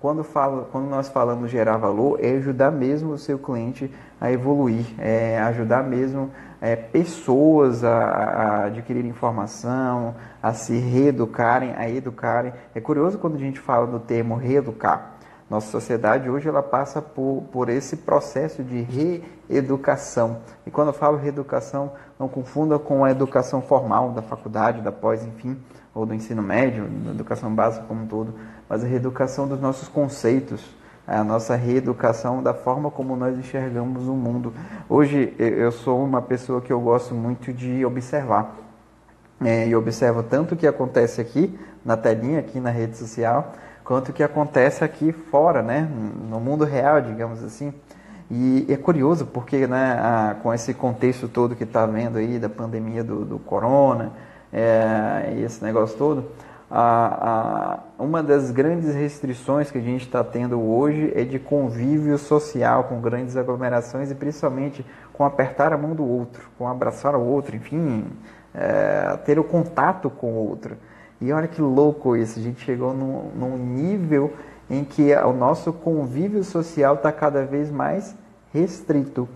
quando, 0.00 0.24
falo, 0.24 0.66
quando 0.72 0.88
nós 0.88 1.08
falamos 1.08 1.50
gerar 1.50 1.76
valor, 1.76 2.18
é 2.22 2.30
ajudar 2.36 2.70
mesmo 2.70 3.12
o 3.12 3.18
seu 3.18 3.38
cliente 3.38 3.90
a 4.20 4.32
evoluir, 4.32 4.86
é 4.98 5.38
ajudar 5.40 5.82
mesmo 5.82 6.30
é, 6.60 6.76
pessoas 6.76 7.82
a, 7.82 7.96
a, 7.96 8.64
adquirir 8.64 9.04
informação, 9.04 10.14
a 10.42 10.52
se 10.52 10.76
reeducarem, 10.78 11.74
a 11.74 11.88
educarem. 11.88 12.52
É 12.74 12.80
curioso 12.80 13.18
quando 13.18 13.36
a 13.36 13.38
gente 13.38 13.58
fala 13.58 13.86
do 13.86 13.98
termo 13.98 14.36
reeducar. 14.36 15.12
Nossa 15.48 15.68
sociedade 15.68 16.30
hoje 16.30 16.48
ela 16.48 16.62
passa 16.62 17.02
por, 17.02 17.42
por 17.50 17.68
esse 17.68 17.96
processo 17.96 18.62
de 18.62 18.82
reeducação. 19.48 20.42
E 20.64 20.70
quando 20.70 20.88
eu 20.88 20.94
falo 20.94 21.16
reeducação, 21.16 21.92
não 22.18 22.28
confunda 22.28 22.78
com 22.78 23.04
a 23.04 23.10
educação 23.10 23.60
formal 23.60 24.12
da 24.12 24.22
faculdade, 24.22 24.80
da 24.80 24.92
pós, 24.92 25.24
enfim, 25.24 25.58
ou 25.92 26.06
do 26.06 26.14
ensino 26.14 26.40
médio, 26.40 26.86
da 26.88 27.10
educação 27.10 27.52
básica 27.52 27.84
como 27.86 28.02
um 28.02 28.06
todo, 28.06 28.34
mas 28.68 28.84
a 28.84 28.86
reeducação 28.86 29.48
dos 29.48 29.60
nossos 29.60 29.88
conceitos, 29.88 30.64
a 31.06 31.24
nossa 31.24 31.56
reeducação 31.56 32.42
da 32.42 32.54
forma 32.54 32.90
como 32.90 33.16
nós 33.16 33.36
enxergamos 33.36 34.06
o 34.06 34.12
mundo. 34.12 34.52
Hoje 34.88 35.34
eu 35.38 35.72
sou 35.72 36.02
uma 36.04 36.22
pessoa 36.22 36.60
que 36.60 36.72
eu 36.72 36.80
gosto 36.80 37.14
muito 37.14 37.52
de 37.52 37.84
observar. 37.84 38.56
É, 39.42 39.66
e 39.66 39.74
observo 39.74 40.22
tanto 40.22 40.54
o 40.54 40.56
que 40.56 40.66
acontece 40.66 41.18
aqui 41.20 41.58
na 41.84 41.96
telinha, 41.96 42.40
aqui 42.40 42.60
na 42.60 42.68
rede 42.70 42.96
social, 42.96 43.54
quanto 43.82 44.10
o 44.10 44.12
que 44.12 44.22
acontece 44.22 44.84
aqui 44.84 45.12
fora, 45.12 45.62
né, 45.62 45.88
no 46.28 46.38
mundo 46.38 46.64
real, 46.64 47.00
digamos 47.00 47.42
assim. 47.42 47.72
E 48.30 48.66
é 48.68 48.76
curioso 48.76 49.26
porque, 49.26 49.66
né, 49.66 49.98
a, 49.98 50.36
com 50.42 50.52
esse 50.54 50.72
contexto 50.74 51.26
todo 51.26 51.56
que 51.56 51.64
está 51.64 51.86
vendo 51.86 52.18
aí 52.18 52.38
da 52.38 52.48
pandemia 52.48 53.02
do, 53.02 53.24
do 53.24 53.38
corona, 53.38 54.12
é, 54.52 55.34
esse 55.44 55.64
negócio 55.64 55.96
todo, 55.96 56.26
a, 56.70 57.80
a, 57.98 58.02
uma 58.02 58.22
das 58.22 58.52
grandes 58.52 58.94
restrições 58.94 59.70
que 59.70 59.78
a 59.78 59.80
gente 59.80 60.06
está 60.06 60.22
tendo 60.22 60.60
hoje 60.60 61.12
é 61.16 61.24
de 61.24 61.38
convívio 61.38 62.16
social 62.16 62.84
com 62.84 63.00
grandes 63.00 63.36
aglomerações 63.36 64.10
e 64.10 64.14
principalmente 64.14 64.86
com 65.12 65.24
apertar 65.24 65.72
a 65.72 65.76
mão 65.76 65.94
do 65.94 66.06
outro, 66.06 66.48
com 66.56 66.68
abraçar 66.68 67.16
o 67.16 67.20
outro, 67.20 67.56
enfim, 67.56 68.04
é, 68.54 69.18
ter 69.24 69.38
o 69.38 69.44
contato 69.44 70.08
com 70.08 70.32
o 70.32 70.48
outro. 70.48 70.76
E 71.20 71.32
olha 71.32 71.48
que 71.48 71.60
louco 71.60 72.16
isso, 72.16 72.38
a 72.38 72.42
gente 72.42 72.64
chegou 72.64 72.94
num, 72.94 73.30
num 73.34 73.56
nível 73.58 74.32
em 74.70 74.84
que 74.84 75.12
o 75.16 75.32
nosso 75.32 75.72
convívio 75.72 76.44
social 76.44 76.94
está 76.94 77.10
cada 77.10 77.44
vez 77.44 77.70
mais 77.70 78.14
restrito, 78.54 79.28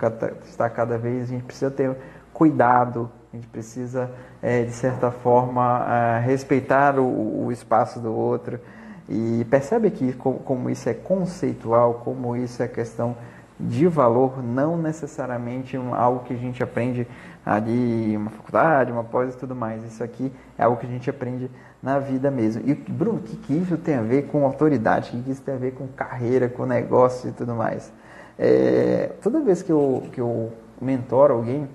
está 0.45 0.71
cada 0.71 0.97
vez, 0.97 1.25
a 1.25 1.27
gente 1.27 1.45
precisa 1.45 1.71
ter 1.71 1.97
cuidado, 2.33 3.11
a 3.35 3.37
gente 3.37 3.49
precisa, 3.49 4.13
é, 4.41 4.63
de 4.63 4.71
certa 4.71 5.11
forma, 5.11 5.85
é, 5.89 6.21
respeitar 6.21 7.01
o, 7.01 7.47
o, 7.47 7.51
espaço 7.51 7.99
do 7.99 8.15
outro. 8.15 8.61
E 9.09 9.45
percebe 9.51 9.89
aqui 9.89 10.13
como, 10.13 10.39
como 10.39 10.71
isso 10.71 10.89
é 10.89 10.95
conceitual, 10.95 11.95
como 12.05 12.37
isso 12.37 12.63
é 12.63 12.69
questão 12.69 13.17
de 13.59 13.89
valor, 13.89 14.41
não 14.43 14.77
necessariamente 14.77 15.77
algo 15.77 16.25
que 16.25 16.33
a 16.33 16.37
gente 16.37 16.63
aprende 16.63 17.07
ali, 17.45 18.17
uma 18.17 18.31
faculdade, 18.31 18.93
uma 18.93 19.03
pós 19.03 19.35
e 19.35 19.37
tudo 19.37 19.55
mais. 19.55 19.83
Isso 19.85 20.03
aqui 20.03 20.33
é 20.57 20.63
algo 20.63 20.77
que 20.77 20.87
a 20.87 20.91
gente 20.91 21.11
aprende 21.11 21.51
na 21.83 21.99
vida 21.99 22.31
mesmo. 22.31 22.63
E 22.65 22.73
Bruno, 22.73 23.19
o 23.19 23.23
que, 23.23 23.37
que 23.37 23.53
isso 23.53 23.77
tem 23.77 23.97
a 23.97 24.03
ver 24.03 24.29
com 24.29 24.45
autoridade? 24.45 25.11
O 25.11 25.13
que, 25.13 25.23
que 25.25 25.31
isso 25.33 25.43
tem 25.43 25.55
a 25.55 25.59
ver 25.59 25.73
com 25.75 25.89
carreira, 25.89 26.49
com 26.49 26.65
negócio 26.65 27.29
e 27.31 27.33
tudo 27.33 27.53
mais? 27.55 27.93
É, 28.39 29.11
toda 29.21 29.41
vez 29.41 29.61
que 29.61 29.73
eu, 29.73 30.05
que 30.13 30.21
eu 30.21 30.53
mentoro 30.81 31.35
alguém, 31.35 31.69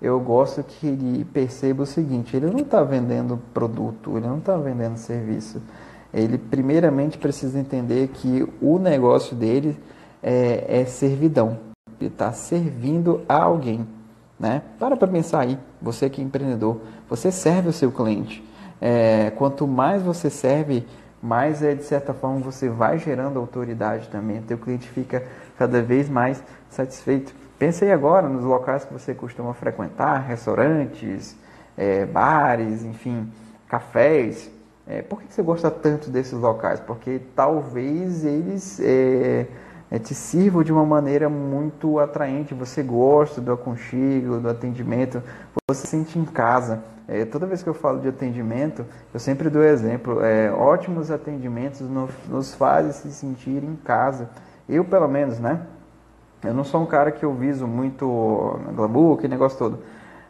eu 0.00 0.20
gosto 0.20 0.62
que 0.62 0.86
ele 0.86 1.24
perceba 1.24 1.82
o 1.82 1.86
seguinte: 1.86 2.36
ele 2.36 2.46
não 2.46 2.58
está 2.58 2.82
vendendo 2.82 3.40
produto, 3.54 4.16
ele 4.16 4.26
não 4.26 4.38
está 4.38 4.56
vendendo 4.56 4.96
serviço. 4.96 5.60
Ele 6.12 6.38
primeiramente 6.38 7.18
precisa 7.18 7.58
entender 7.58 8.08
que 8.08 8.46
o 8.60 8.78
negócio 8.78 9.36
dele 9.36 9.78
é, 10.22 10.80
é 10.80 10.84
servidão. 10.84 11.58
Ele 12.00 12.10
está 12.10 12.32
servindo 12.32 13.22
a 13.28 13.42
alguém. 13.42 13.86
Né? 14.38 14.62
Para 14.78 14.96
para 14.96 15.08
pensar 15.08 15.40
aí, 15.40 15.58
você 15.80 16.10
que 16.10 16.20
é 16.20 16.24
empreendedor, 16.24 16.80
você 17.08 17.32
serve 17.32 17.70
o 17.70 17.72
seu 17.72 17.90
cliente. 17.90 18.44
É, 18.80 19.30
quanto 19.30 19.66
mais 19.66 20.02
você 20.02 20.28
serve, 20.28 20.86
mais 21.22 21.62
é 21.62 21.74
de 21.74 21.84
certa 21.84 22.12
forma 22.12 22.40
você 22.40 22.68
vai 22.68 22.98
gerando 22.98 23.38
autoridade 23.38 24.08
também. 24.08 24.38
O 24.38 24.42
teu 24.42 24.58
cliente 24.58 24.88
fica 24.88 25.24
cada 25.58 25.80
vez 25.82 26.08
mais 26.08 26.42
satisfeito. 26.68 27.34
Pense 27.58 27.84
aí 27.84 27.90
agora 27.90 28.28
nos 28.28 28.44
locais 28.44 28.84
que 28.84 28.92
você 28.92 29.14
costuma 29.14 29.54
frequentar, 29.54 30.18
restaurantes, 30.18 31.34
é, 31.76 32.04
bares, 32.04 32.84
enfim, 32.84 33.32
cafés. 33.66 34.50
É, 34.86 35.00
por 35.00 35.22
que 35.22 35.32
você 35.32 35.42
gosta 35.42 35.70
tanto 35.70 36.10
desses 36.10 36.34
locais? 36.34 36.80
Porque 36.80 37.20
talvez 37.34 38.24
eles 38.26 38.78
é, 38.80 39.46
te 40.02 40.14
sirvam 40.14 40.62
de 40.62 40.70
uma 40.70 40.84
maneira 40.84 41.30
muito 41.30 41.98
atraente. 41.98 42.52
Você 42.52 42.82
gosta 42.82 43.40
do 43.40 43.52
aconchego, 43.52 44.38
do 44.38 44.50
atendimento, 44.50 45.22
você 45.66 45.80
se 45.80 45.86
sente 45.86 46.18
em 46.18 46.26
casa. 46.26 46.84
É, 47.08 47.24
toda 47.24 47.46
vez 47.46 47.62
que 47.62 47.68
eu 47.68 47.74
falo 47.74 48.00
de 48.00 48.08
atendimento, 48.08 48.84
eu 49.14 49.18
sempre 49.18 49.48
dou 49.48 49.62
exemplo. 49.62 50.22
É, 50.22 50.52
ótimos 50.52 51.10
atendimentos 51.10 51.80
nos 52.28 52.54
fazem 52.54 52.92
se 52.92 53.10
sentir 53.12 53.64
em 53.64 53.76
casa. 53.76 54.28
Eu, 54.68 54.84
pelo 54.84 55.08
menos, 55.08 55.38
né? 55.38 55.62
Eu 56.44 56.54
não 56.54 56.64
sou 56.64 56.82
um 56.82 56.86
cara 56.86 57.10
que 57.10 57.24
eu 57.24 57.32
viso 57.32 57.66
muito 57.66 58.58
glamour, 58.74 59.16
que 59.16 59.28
negócio 59.28 59.58
todo. 59.58 59.78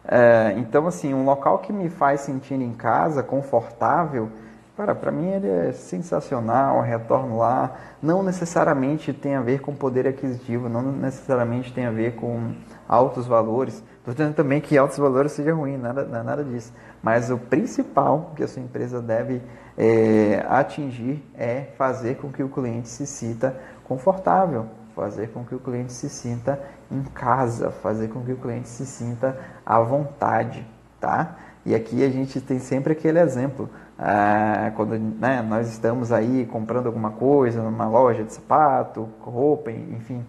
É, 0.09 0.55
então, 0.57 0.87
assim, 0.87 1.13
um 1.13 1.25
local 1.25 1.59
que 1.59 1.73
me 1.73 1.91
faz 1.91 2.21
sentir 2.21 2.55
em 2.55 2.73
casa, 2.73 3.23
confortável, 3.23 4.31
para, 4.77 5.11
mim 5.11 5.29
ele 5.31 5.49
é 5.49 5.73
sensacional, 5.73 6.83
retorno 6.83 7.39
lá. 7.39 7.73
Não 8.03 8.23
necessariamente 8.23 9.11
tem 9.11 9.35
a 9.35 9.41
ver 9.41 9.61
com 9.61 9.75
poder 9.75 10.07
aquisitivo, 10.07 10.69
não 10.69 10.83
necessariamente 10.83 11.73
tem 11.73 11.87
a 11.87 11.91
ver 11.91 12.15
com 12.15 12.53
altos 12.87 13.27
valores. 13.27 13.83
Estou 13.99 14.13
dizendo 14.13 14.35
também 14.35 14.61
que 14.61 14.77
altos 14.77 14.99
valores 14.99 15.33
seja 15.33 15.55
ruim, 15.55 15.79
nada, 15.79 16.05
nada 16.05 16.45
disso. 16.45 16.75
Mas 17.03 17.31
o 17.31 17.39
principal 17.39 18.33
que 18.37 18.45
a 18.45 18.49
sua 18.49 18.63
empresa 18.63 19.01
deve 19.01 19.41
é, 19.79 20.45
atingir 20.47 21.25
é 21.37 21.69
fazer 21.79 22.17
com 22.17 22.31
que 22.31 22.43
o 22.43 22.49
cliente 22.49 22.89
se 22.89 23.07
sinta 23.07 23.57
confortável, 23.85 24.67
fazer 24.97 25.29
com 25.29 25.45
que 25.45 25.55
o 25.55 25.61
cliente 25.61 25.93
se 25.93 26.09
sinta 26.09 26.59
em 26.91 27.03
casa, 27.03 27.71
fazer 27.71 28.09
com 28.09 28.23
que 28.23 28.33
o 28.33 28.37
cliente 28.37 28.67
se 28.67 28.87
sinta 28.87 29.39
à 29.65 29.79
vontade, 29.79 30.67
tá? 30.99 31.37
E 31.67 31.75
aqui 31.75 32.03
a 32.03 32.09
gente 32.09 32.41
tem 32.41 32.59
sempre 32.59 32.95
aquele 32.95 33.21
exemplo, 33.21 33.69
ah, 33.99 34.73
quando 34.75 34.99
né, 34.99 35.45
nós 35.47 35.69
estamos 35.69 36.11
aí 36.11 36.47
comprando 36.47 36.87
alguma 36.87 37.11
coisa 37.11 37.63
numa 37.63 37.87
loja 37.87 38.25
de 38.25 38.33
sapato, 38.33 39.07
roupa, 39.21 39.71
enfim, 39.71 40.25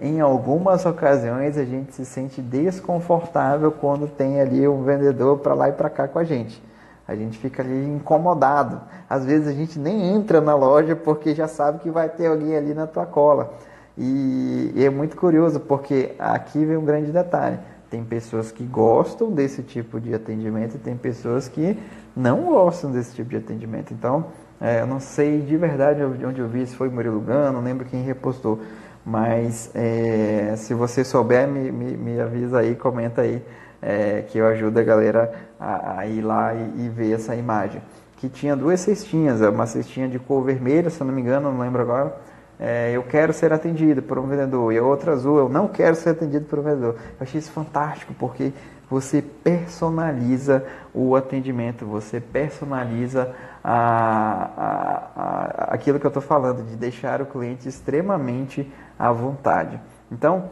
em 0.00 0.20
algumas 0.20 0.84
ocasiões 0.84 1.56
a 1.56 1.64
gente 1.64 1.94
se 1.94 2.04
sente 2.04 2.42
desconfortável 2.42 3.70
quando 3.70 4.08
tem 4.08 4.40
ali 4.40 4.66
um 4.66 4.82
vendedor 4.82 5.38
para 5.38 5.54
lá 5.54 5.68
e 5.68 5.72
para 5.72 5.88
cá 5.88 6.08
com 6.08 6.18
a 6.18 6.24
gente. 6.24 6.60
A 7.06 7.14
gente 7.14 7.38
fica 7.38 7.62
ali 7.62 7.86
incomodado. 7.86 8.80
Às 9.08 9.24
vezes 9.24 9.48
a 9.48 9.52
gente 9.52 9.78
nem 9.78 10.14
entra 10.14 10.40
na 10.40 10.54
loja 10.54 10.94
porque 10.94 11.34
já 11.34 11.48
sabe 11.48 11.78
que 11.78 11.90
vai 11.90 12.08
ter 12.08 12.26
alguém 12.26 12.56
ali 12.56 12.74
na 12.74 12.86
tua 12.86 13.06
cola. 13.06 13.54
E, 13.98 14.72
e 14.76 14.84
é 14.84 14.90
muito 14.90 15.16
curioso 15.16 15.58
porque 15.58 16.12
aqui 16.18 16.64
vem 16.64 16.76
um 16.76 16.84
grande 16.84 17.10
detalhe. 17.10 17.58
Tem 17.90 18.04
pessoas 18.04 18.52
que 18.52 18.62
gostam 18.62 19.32
desse 19.32 19.62
tipo 19.62 20.00
de 20.00 20.14
atendimento 20.14 20.76
e 20.76 20.78
tem 20.78 20.96
pessoas 20.96 21.48
que 21.48 21.76
não 22.14 22.44
gostam 22.44 22.92
desse 22.92 23.14
tipo 23.14 23.30
de 23.30 23.36
atendimento. 23.36 23.92
Então, 23.92 24.26
é, 24.60 24.80
eu 24.80 24.86
não 24.86 25.00
sei 25.00 25.40
de 25.40 25.56
verdade 25.56 26.02
onde 26.02 26.40
eu 26.40 26.48
vi, 26.48 26.66
se 26.66 26.76
foi 26.76 26.88
Murilo 26.88 27.20
Gano, 27.20 27.54
não 27.54 27.64
lembro 27.64 27.86
quem 27.86 28.02
repostou. 28.02 28.60
Mas 29.04 29.70
é, 29.74 30.54
se 30.56 30.74
você 30.74 31.02
souber, 31.02 31.48
me, 31.48 31.72
me, 31.72 31.96
me, 31.96 32.20
avisa 32.20 32.58
aí, 32.58 32.74
comenta 32.74 33.22
aí, 33.22 33.42
é, 33.80 34.22
que 34.28 34.36
eu 34.36 34.46
ajudo 34.46 34.78
a 34.78 34.82
galera 34.82 35.32
a, 35.58 36.00
a 36.00 36.06
ir 36.06 36.20
lá 36.20 36.54
e, 36.54 36.84
e, 36.84 36.88
ver 36.88 37.14
essa 37.14 37.34
imagem. 37.34 37.80
Que 38.18 38.28
tinha 38.28 38.54
duas 38.54 38.80
cestinhas, 38.80 39.40
uma 39.40 39.66
cestinha 39.66 40.08
de 40.08 40.18
cor 40.18 40.44
vermelha, 40.44 40.90
se 40.90 41.00
eu 41.00 41.06
não 41.06 41.14
me 41.14 41.22
engano, 41.22 41.50
não 41.50 41.60
lembro 41.60 41.80
agora, 41.80 42.14
é, 42.58 42.90
eu 42.92 43.02
quero 43.02 43.32
ser 43.32 43.52
atendido 43.52 44.02
por 44.02 44.18
um 44.18 44.26
vendedor, 44.26 44.72
e 44.72 44.78
a 44.78 44.82
outra 44.82 45.12
azul, 45.12 45.38
eu 45.38 45.48
não 45.48 45.68
quero 45.68 45.94
ser 45.94 46.10
atendido 46.10 46.46
por 46.46 46.58
um 46.58 46.62
vendedor. 46.62 46.94
Eu 46.94 47.16
achei 47.20 47.38
isso 47.38 47.52
fantástico, 47.52 48.12
porque 48.18 48.52
você 48.90 49.22
personaliza 49.22 50.64
o 50.94 51.14
atendimento, 51.14 51.84
você 51.84 52.20
personaliza 52.20 53.34
a, 53.62 54.50
a, 54.56 55.10
a, 55.16 55.74
aquilo 55.74 56.00
que 56.00 56.06
eu 56.06 56.10
estou 56.10 56.22
falando, 56.22 56.66
de 56.66 56.74
deixar 56.74 57.20
o 57.20 57.26
cliente 57.26 57.68
extremamente 57.68 58.70
à 58.98 59.12
vontade. 59.12 59.80
Então, 60.10 60.50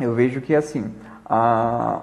eu 0.00 0.14
vejo 0.14 0.40
que 0.40 0.54
assim, 0.54 0.92
a, 1.24 2.02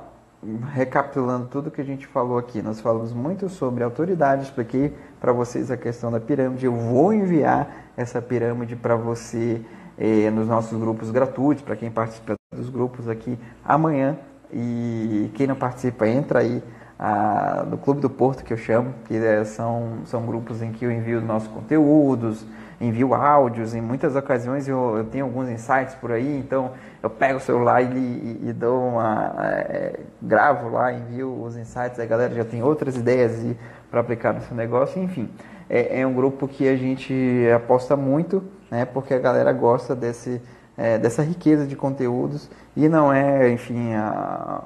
recapitulando 0.74 1.48
tudo 1.48 1.72
que 1.72 1.82
a 1.82 1.84
gente 1.84 2.06
falou 2.08 2.38
aqui, 2.38 2.62
nós 2.62 2.82
falamos 2.82 3.14
muito 3.14 3.50
sobre 3.50 3.84
autoridade, 3.84 4.44
expliquei 4.44 4.94
para 5.20 5.32
vocês 5.32 5.72
a 5.72 5.78
questão 5.78 6.12
da 6.12 6.20
pirâmide. 6.20 6.66
Eu 6.66 6.74
vou 6.74 7.14
enviar 7.14 7.92
essa 7.96 8.22
pirâmide 8.22 8.76
para 8.76 8.96
você 8.96 9.62
eh, 9.98 10.30
nos 10.32 10.48
nossos 10.48 10.78
grupos 10.80 11.12
gratuitos, 11.12 11.64
para 11.64 11.76
quem 11.76 11.90
participa 11.90 12.36
dos 12.54 12.70
grupos 12.70 13.08
aqui 13.08 13.38
amanhã. 13.64 14.18
E 14.52 15.32
quem 15.34 15.48
não 15.48 15.56
participa, 15.56 16.08
entra 16.08 16.40
aí 16.40 16.62
a, 17.00 17.64
do 17.64 17.78
Clube 17.78 18.02
do 18.02 18.10
Porto, 18.10 18.44
que 18.44 18.54
eu 18.54 18.58
chamo, 18.58 18.94
que 19.06 19.16
é, 19.16 19.44
são, 19.44 20.00
são 20.06 20.26
grupos 20.26 20.62
em 20.62 20.72
que 20.72 20.86
eu 20.86 20.92
envio 20.92 21.20
nossos 21.22 21.48
conteúdos, 21.50 22.46
envio 22.88 23.14
áudios, 23.14 23.74
em 23.74 23.82
muitas 23.82 24.16
ocasiões 24.16 24.68
eu, 24.68 24.98
eu 24.98 25.04
tenho 25.06 25.26
alguns 25.26 25.50
insights 25.50 25.96
por 25.96 26.12
aí, 26.12 26.38
então 26.38 26.72
eu 27.02 27.10
pego 27.10 27.38
o 27.38 27.42
celular 27.42 27.82
e, 27.82 27.98
e, 27.98 28.50
e 28.50 28.54
dou 28.54 28.90
uma. 28.90 29.34
É, 29.40 30.00
gravo 30.22 30.70
lá, 30.70 30.92
envio 30.92 31.44
os 31.44 31.56
insights, 31.56 32.00
a 32.00 32.06
galera 32.06 32.34
já 32.34 32.46
tem 32.46 32.64
outras 32.64 32.96
ideias 32.96 33.44
para 33.90 34.02
aplicar 34.02 34.34
no 34.34 34.42
seu 34.42 34.56
negócio, 34.56 35.02
enfim. 35.02 35.30
É, 35.70 36.02
é, 36.02 36.08
um 36.08 36.14
grupo 36.14 36.48
que 36.48 36.68
a 36.68 36.76
gente 36.76 37.14
aposta 37.56 37.96
muito, 37.96 38.44
né, 38.70 38.86
porque 38.86 39.14
a 39.14 39.20
galera 39.20 39.52
gosta 39.54 39.96
desse, 39.96 40.42
é, 40.78 40.98
dessa 40.98 41.22
riqueza 41.22 41.66
de 41.66 41.76
conteúdos 41.76 42.50
e 42.76 42.90
não 42.90 43.14
é, 43.14 43.50
enfim, 43.52 43.94
a, 43.94 44.62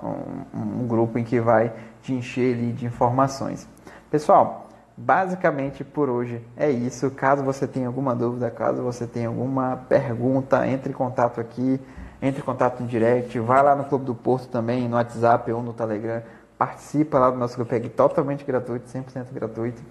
um, 0.54 0.84
um, 0.84 0.88
grupo 0.88 1.20
em 1.20 1.24
que 1.24 1.40
vai 1.40 1.72
te 2.02 2.14
encher 2.14 2.56
ali 2.56 2.72
de 2.72 2.86
informações. 2.86 3.68
Pessoal, 4.10 4.67
basicamente 4.98 5.84
por 5.84 6.10
hoje 6.10 6.42
é 6.58 6.70
isso. 6.70 7.12
Caso 7.12 7.44
você 7.44 7.68
tenha 7.68 7.88
alguma 7.88 8.16
dúvida, 8.16 8.50
caso 8.50 8.82
você 8.82 9.06
tenha 9.06 9.28
alguma 9.28 9.78
pergunta, 9.88 10.68
entre 10.68 10.90
em 10.90 10.96
contato 10.96 11.40
aqui 11.40 11.80
entre 12.22 12.42
em 12.42 12.44
contato 12.44 12.82
no 12.82 12.88
direct, 12.88 13.38
vai 13.40 13.62
lá 13.62 13.76
no 13.76 13.86
Clube 13.86 14.06
do 14.06 14.16
Porto 14.16 14.48
também, 14.48 14.88
no 14.88 14.96
WhatsApp 14.96 15.52
ou 15.52 15.62
no 15.62 15.74
Telegram, 15.74 16.22
participa 16.58 17.20
lá 17.20 17.30
do 17.30 17.38
nosso 17.38 17.56
grupo, 17.56 17.76
é 17.76 17.80
totalmente 17.80 18.44
gratuito, 18.44 18.88
100% 18.90 19.32
gratuito. 19.32 19.82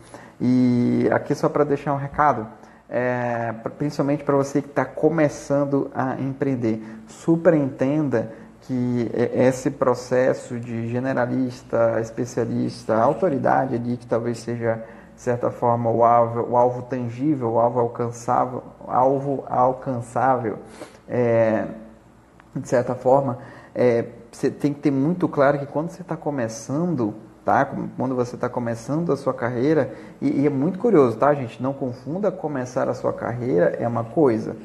E 0.40 1.08
aqui 1.12 1.34
só 1.34 1.48
para 1.48 1.64
deixar 1.64 1.92
um 1.94 1.96
recado, 1.96 2.46
é, 2.88 3.54
principalmente 3.78 4.24
para 4.24 4.34
você 4.34 4.60
que 4.60 4.68
está 4.68 4.84
começando 4.84 5.90
a 5.94 6.20
empreender, 6.20 6.82
super 7.06 7.54
entenda 7.54 8.32
que 8.66 9.10
esse 9.34 9.70
processo 9.70 10.58
de 10.58 10.88
generalista, 10.88 12.00
especialista, 12.00 12.96
autoridade 12.96 13.74
ali, 13.74 13.96
que 13.96 14.06
talvez 14.06 14.38
seja, 14.38 14.82
de 15.14 15.20
certa 15.20 15.50
forma, 15.50 15.90
o 15.90 16.04
alvo, 16.04 16.50
o 16.50 16.56
alvo 16.56 16.82
tangível, 16.82 17.52
o 17.52 17.58
alvo 17.58 17.80
alcançável, 17.80 18.62
alvo 18.86 19.44
alcançável 19.48 20.58
é, 21.08 21.66
de 22.54 22.68
certa 22.68 22.94
forma, 22.94 23.38
é, 23.74 24.06
você 24.30 24.50
tem 24.50 24.72
que 24.72 24.80
ter 24.80 24.90
muito 24.90 25.28
claro 25.28 25.58
que 25.58 25.66
quando 25.66 25.90
você 25.90 26.02
está 26.02 26.16
começando, 26.16 27.14
tá? 27.44 27.64
Quando 27.96 28.14
você 28.14 28.34
está 28.34 28.48
começando 28.48 29.12
a 29.12 29.16
sua 29.16 29.32
carreira, 29.32 29.94
e, 30.20 30.42
e, 30.42 30.46
é 30.46 30.50
muito 30.50 30.78
curioso, 30.78 31.16
tá, 31.16 31.32
gente? 31.34 31.62
Não 31.62 31.72
confunda 31.72 32.30
começar 32.30 32.88
a 32.88 32.94
sua 32.94 33.12
carreira 33.12 33.76
é 33.78 33.86
uma 33.86 34.04
coisa. 34.04 34.56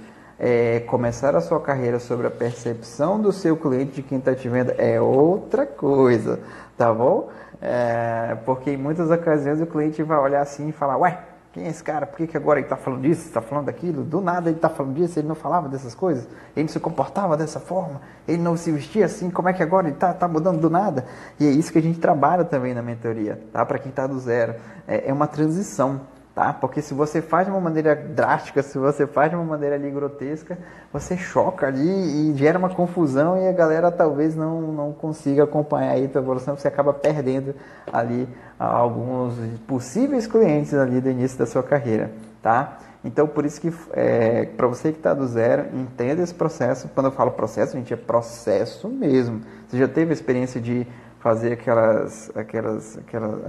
É, 0.43 0.79
começar 0.79 1.36
a 1.36 1.39
sua 1.39 1.60
carreira 1.60 2.00
sobre 2.00 2.25
a 2.25 2.31
percepção 2.31 3.21
do 3.21 3.31
seu 3.31 3.55
cliente, 3.55 3.91
de 3.91 4.01
quem 4.01 4.17
está 4.17 4.33
te 4.33 4.50
vendo, 4.50 4.74
é 4.75 5.00
outra 5.00 5.67
coisa, 5.67 6.39
tá 6.75 6.91
bom? 6.91 7.29
É, 7.62 8.36
porque 8.43 8.71
em 8.71 8.77
muitas 8.77 9.12
ocasiões 9.12 9.62
o 9.62 9.67
cliente 9.67 10.01
vai 10.01 10.17
olhar 10.17 10.41
assim 10.41 10.69
e 10.69 10.71
falar, 10.71 10.98
ué, 10.98 11.19
quem 11.53 11.65
é 11.65 11.69
esse 11.69 11.83
cara? 11.83 12.07
Por 12.07 12.17
que, 12.17 12.27
que 12.27 12.38
agora 12.38 12.60
ele 12.60 12.65
está 12.65 12.77
falando 12.77 13.01
disso, 13.01 13.27
está 13.27 13.41
falando 13.41 13.65
daquilo? 13.65 14.03
Do 14.03 14.21
nada 14.21 14.50
ele 14.50 14.55
está 14.55 14.69
falando 14.69 14.95
disso, 14.95 15.19
ele 15.19 15.27
não 15.27 15.36
falava 15.36 15.67
dessas 15.67 15.93
coisas, 15.93 16.25
ele 16.55 16.63
não 16.63 16.69
se 16.69 16.79
comportava 16.79 17.36
dessa 17.36 17.60
forma, 17.60 18.01
ele 18.27 18.41
não 18.41 18.55
se 18.55 18.71
vestia 18.71 19.05
assim, 19.05 19.29
como 19.29 19.50
é 19.50 19.53
que 19.53 19.62
agora 19.62 19.88
ele 19.88 19.95
está 19.95 20.13
tá 20.13 20.27
mudando 20.27 20.62
do 20.62 20.69
nada? 20.69 21.05
E 21.39 21.45
é 21.45 21.51
isso 21.51 21.71
que 21.71 21.77
a 21.77 21.81
gente 21.81 22.00
trabalha 22.00 22.45
também 22.45 22.74
na 22.74 22.81
mentoria, 22.81 23.39
tá? 23.51 23.65
Para 23.65 23.77
quem 23.77 23.89
está 23.89 24.07
do 24.07 24.17
zero. 24.17 24.55
É, 24.88 25.10
é 25.10 25.13
uma 25.13 25.27
transição 25.27 26.01
tá? 26.33 26.53
Porque 26.53 26.81
se 26.81 26.93
você 26.93 27.21
faz 27.21 27.45
de 27.45 27.51
uma 27.51 27.59
maneira 27.59 27.95
drástica, 27.95 28.63
se 28.63 28.77
você 28.77 29.05
faz 29.05 29.29
de 29.29 29.35
uma 29.35 29.43
maneira 29.43 29.75
ali 29.75 29.89
grotesca, 29.91 30.57
você 30.91 31.17
choca 31.17 31.67
ali 31.67 32.31
e 32.31 32.33
gera 32.38 32.57
uma 32.57 32.69
confusão 32.69 33.38
e 33.38 33.47
a 33.47 33.51
galera 33.51 33.91
talvez 33.91 34.35
não, 34.35 34.61
não 34.61 34.93
consiga 34.93 35.43
acompanhar 35.43 35.91
aí 35.91 36.05
a 36.05 36.09
tua 36.09 36.21
evolução, 36.21 36.55
você 36.55 36.67
acaba 36.67 36.93
perdendo 36.93 37.53
ali 37.91 38.27
alguns 38.57 39.35
possíveis 39.67 40.27
clientes 40.27 40.73
ali 40.73 41.01
do 41.01 41.09
início 41.09 41.38
da 41.38 41.45
sua 41.45 41.63
carreira, 41.63 42.11
tá? 42.41 42.77
Então, 43.03 43.27
por 43.27 43.45
isso 43.45 43.59
que, 43.59 43.73
é, 43.93 44.45
para 44.45 44.67
você 44.67 44.91
que 44.91 45.00
está 45.00 45.13
do 45.13 45.25
zero, 45.25 45.65
entenda 45.73 46.21
esse 46.21 46.33
processo. 46.33 46.88
Quando 46.93 47.07
eu 47.07 47.11
falo 47.11 47.31
processo, 47.31 47.75
gente, 47.75 47.91
é 47.91 47.97
processo 47.97 48.88
mesmo. 48.88 49.41
Você 49.67 49.77
já 49.77 49.88
teve 49.88 50.13
experiência 50.13 50.61
de 50.61 50.85
fazer 51.22 51.54
aquelas, 51.54 52.32
aquelas, 52.36 52.98
aquelas, 52.98 53.40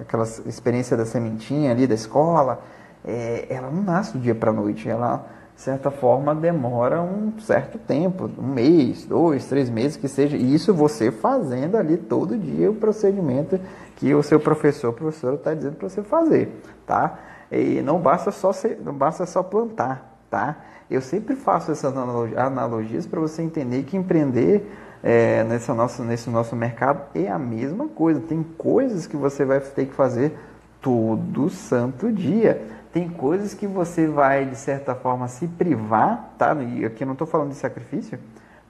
aquelas 0.00 0.38
experiência 0.46 0.96
da 0.96 1.06
sementinha 1.06 1.72
ali 1.72 1.86
da 1.86 1.94
escola, 1.94 2.62
é, 3.04 3.46
ela 3.48 3.70
não 3.70 3.82
nasce 3.82 4.12
do 4.12 4.18
dia 4.20 4.34
para 4.34 4.50
a 4.50 4.52
noite, 4.52 4.88
ela, 4.88 5.26
de 5.56 5.62
certa 5.62 5.90
forma, 5.90 6.34
demora 6.34 7.00
um 7.00 7.32
certo 7.40 7.78
tempo, 7.78 8.30
um 8.38 8.46
mês, 8.46 9.06
dois, 9.06 9.46
três 9.46 9.70
meses 9.70 9.96
que 9.96 10.08
seja, 10.08 10.36
e 10.36 10.54
isso 10.54 10.74
você 10.74 11.10
fazendo 11.10 11.76
ali 11.76 11.96
todo 11.96 12.36
dia 12.36 12.70
o 12.70 12.74
procedimento 12.74 13.58
que 13.96 14.14
o 14.14 14.22
seu 14.22 14.38
professor, 14.38 14.92
professor 14.92 15.34
está 15.34 15.54
dizendo 15.54 15.76
para 15.76 15.88
você 15.88 16.02
fazer, 16.02 16.62
tá? 16.86 17.18
E 17.50 17.80
não 17.82 17.98
basta 17.98 18.30
só 18.30 18.52
ser, 18.52 18.78
não 18.84 18.92
basta 18.92 19.24
só 19.24 19.42
plantar, 19.42 20.18
tá? 20.30 20.56
Eu 20.90 21.00
sempre 21.00 21.34
faço 21.34 21.72
essas 21.72 21.94
analogias 22.36 23.06
para 23.06 23.20
você 23.20 23.40
entender 23.40 23.84
que 23.84 23.96
empreender 23.96 24.70
é, 25.02 25.42
nesse, 25.44 25.72
nosso, 25.72 26.04
nesse 26.04 26.30
nosso 26.30 26.54
mercado 26.54 27.02
é 27.14 27.28
a 27.28 27.38
mesma 27.38 27.88
coisa. 27.88 28.20
Tem 28.20 28.42
coisas 28.42 29.06
que 29.06 29.16
você 29.16 29.44
vai 29.44 29.60
ter 29.60 29.86
que 29.86 29.94
fazer 29.94 30.38
todo 30.80 31.50
santo 31.50 32.12
dia. 32.12 32.62
Tem 32.92 33.08
coisas 33.08 33.54
que 33.54 33.66
você 33.66 34.06
vai, 34.06 34.44
de 34.44 34.56
certa 34.56 34.94
forma, 34.94 35.26
se 35.26 35.48
privar, 35.48 36.34
tá? 36.38 36.54
E 36.54 36.84
aqui 36.84 37.02
eu 37.02 37.06
não 37.06 37.14
estou 37.14 37.26
falando 37.26 37.48
de 37.48 37.56
sacrifício, 37.56 38.18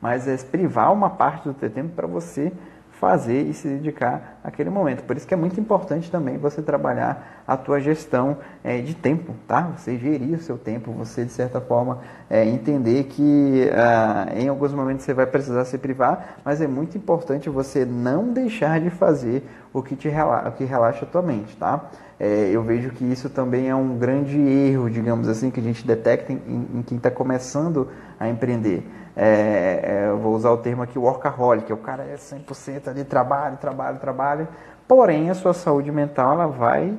mas 0.01 0.27
é 0.29 0.37
privar 0.37 0.93
uma 0.93 1.11
parte 1.11 1.49
do 1.49 1.59
seu 1.59 1.69
tempo 1.69 1.91
para 1.95 2.07
você 2.07 2.53
fazer 3.03 3.49
e 3.49 3.53
se 3.53 3.67
dedicar 3.67 4.39
àquele 4.45 4.71
momento. 4.71 5.03
Por 5.03 5.17
isso 5.17 5.27
que 5.27 5.35
é 5.35 5.37
muito 5.37 5.59
importante 5.59 6.09
também 6.09 6.39
você 6.39 6.63
trabalhar 6.63 7.43
a 7.45 7.57
tua 7.57 7.81
gestão 7.81 8.37
é, 8.63 8.81
de 8.81 8.95
tempo, 8.95 9.35
tá? 9.45 9.73
Você 9.77 9.99
gerir 9.99 10.37
o 10.37 10.41
seu 10.41 10.57
tempo, 10.57 10.93
você 10.93 11.25
de 11.25 11.33
certa 11.33 11.61
forma 11.61 11.99
é, 12.31 12.45
entender 12.45 13.03
que 13.05 13.69
ah, 13.75 14.29
em 14.37 14.47
alguns 14.47 14.73
momentos 14.73 15.05
você 15.05 15.13
vai 15.13 15.27
precisar 15.27 15.65
se 15.65 15.77
privar, 15.79 16.39
mas 16.45 16.61
é 16.61 16.69
muito 16.69 16.97
importante 16.97 17.51
você 17.51 17.85
não 17.85 18.33
deixar 18.33 18.81
de 18.81 18.89
fazer 18.89 19.43
o 19.73 19.83
que 19.83 19.97
te 19.97 20.09
relaxa, 20.09 20.49
o 20.49 20.53
que 20.53 20.63
relaxa 20.63 21.05
a 21.05 21.09
tua 21.09 21.23
mente, 21.23 21.57
tá? 21.57 21.91
É, 22.21 22.51
eu 22.53 22.63
vejo 22.63 22.91
que 22.91 23.05
isso 23.05 23.29
também 23.29 23.69
é 23.69 23.75
um 23.75 23.99
grande 23.99 24.39
erro, 24.39 24.89
digamos 24.89 25.27
assim, 25.27 25.51
que 25.51 25.59
a 25.59 25.63
gente 25.63 25.85
detecta 25.85 26.33
em, 26.33 26.69
em 26.73 26.83
quem 26.83 26.99
está 26.99 27.11
começando 27.11 27.89
a 28.21 28.29
empreender 28.29 28.87
é, 29.17 29.81
é, 29.83 30.09
eu 30.09 30.19
vou 30.19 30.35
usar 30.35 30.51
o 30.51 30.57
termo 30.57 30.83
aqui, 30.83 30.99
workaholic, 30.99 31.73
o 31.73 31.77
cara 31.77 32.05
é 32.05 32.15
100% 32.15 32.89
ali, 32.89 33.05
trabalho, 33.05 33.57
trabalho, 33.59 33.99
trabalho, 33.99 34.49
porém 34.89 35.31
a 35.31 35.35
sua 35.35 35.53
saúde 35.53 35.93
mental 35.93 36.33
ela 36.33 36.47
vai 36.47 36.97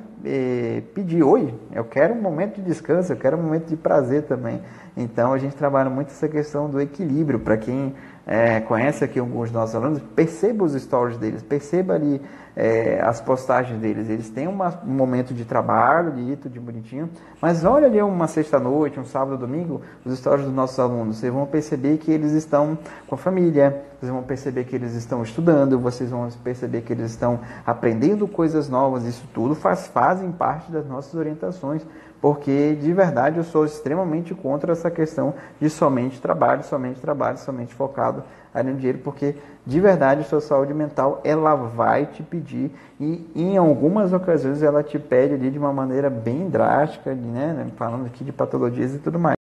pedir, 0.94 1.22
oi, 1.22 1.54
eu 1.72 1.84
quero 1.84 2.14
um 2.14 2.20
momento 2.20 2.56
de 2.56 2.62
descanso, 2.62 3.12
eu 3.12 3.16
quero 3.16 3.36
um 3.36 3.42
momento 3.42 3.66
de 3.66 3.76
prazer 3.76 4.22
também. 4.22 4.60
Então 4.96 5.32
a 5.32 5.38
gente 5.38 5.56
trabalha 5.56 5.90
muito 5.90 6.08
essa 6.08 6.28
questão 6.28 6.70
do 6.70 6.80
equilíbrio, 6.80 7.40
para 7.40 7.56
quem 7.56 7.94
é, 8.26 8.60
conhece 8.60 9.04
aqui 9.04 9.18
alguns 9.18 9.50
dos 9.50 9.52
nossos 9.52 9.74
alunos, 9.74 10.00
perceba 10.14 10.64
os 10.64 10.72
stories 10.72 11.18
deles, 11.18 11.42
perceba 11.42 11.94
ali 11.94 12.20
é, 12.56 13.00
as 13.02 13.20
postagens 13.20 13.78
deles. 13.80 14.08
Eles 14.08 14.30
têm 14.30 14.46
uma, 14.46 14.80
um 14.86 14.92
momento 14.92 15.34
de 15.34 15.44
trabalho, 15.44 16.12
de 16.12 16.36
tudo 16.36 16.52
de 16.52 16.60
bonitinho, 16.60 17.10
mas 17.40 17.64
olha 17.64 17.86
ali 17.86 18.00
uma 18.00 18.26
sexta-noite, 18.26 18.98
um 18.98 19.04
sábado, 19.04 19.36
domingo, 19.36 19.82
os 20.04 20.18
stories 20.18 20.46
dos 20.46 20.54
nossos 20.54 20.78
alunos. 20.78 21.16
Vocês 21.18 21.32
vão 21.32 21.46
perceber 21.46 21.98
que 21.98 22.10
eles 22.10 22.32
estão 22.32 22.78
com 23.06 23.14
a 23.14 23.18
família, 23.18 23.82
vocês 23.98 24.10
vão 24.10 24.22
perceber 24.22 24.64
que 24.64 24.76
eles 24.76 24.94
estão 24.94 25.22
estudando, 25.22 25.78
vocês 25.78 26.10
vão 26.10 26.28
perceber 26.42 26.82
que 26.82 26.92
eles 26.92 27.10
estão 27.10 27.40
aprendendo 27.66 28.26
coisas 28.28 28.68
novas. 28.68 29.04
Isso 29.04 29.26
tudo 29.34 29.54
faz, 29.54 29.88
fazem 30.14 30.30
parte 30.30 30.70
das 30.70 30.86
nossas 30.86 31.14
orientações 31.14 31.84
porque 32.20 32.74
de 32.80 32.92
verdade 32.92 33.36
eu 33.36 33.44
sou 33.44 33.66
extremamente 33.66 34.34
contra 34.34 34.72
essa 34.72 34.90
questão 34.90 35.34
de 35.60 35.68
somente 35.68 36.20
trabalho, 36.20 36.62
somente 36.62 37.00
trabalho, 37.00 37.36
somente 37.36 37.74
focado 37.74 38.22
ali 38.54 38.70
no 38.70 38.76
dinheiro, 38.76 38.98
porque 38.98 39.34
de 39.66 39.80
verdade 39.80 40.20
a 40.20 40.24
sua 40.24 40.40
saúde 40.40 40.72
mental 40.72 41.20
ela 41.24 41.54
vai 41.54 42.06
te 42.06 42.22
pedir 42.22 42.70
e 42.98 43.30
em 43.34 43.56
algumas 43.58 44.12
ocasiões 44.12 44.62
ela 44.62 44.82
te 44.82 44.98
pede 44.98 45.34
ali 45.34 45.50
de 45.50 45.58
uma 45.58 45.72
maneira 45.72 46.08
bem 46.08 46.48
drástica, 46.48 47.12
né, 47.14 47.66
falando 47.76 48.06
aqui 48.06 48.22
de 48.24 48.32
patologias 48.32 48.94
e 48.94 48.98
tudo 48.98 49.18
mais. 49.18 49.36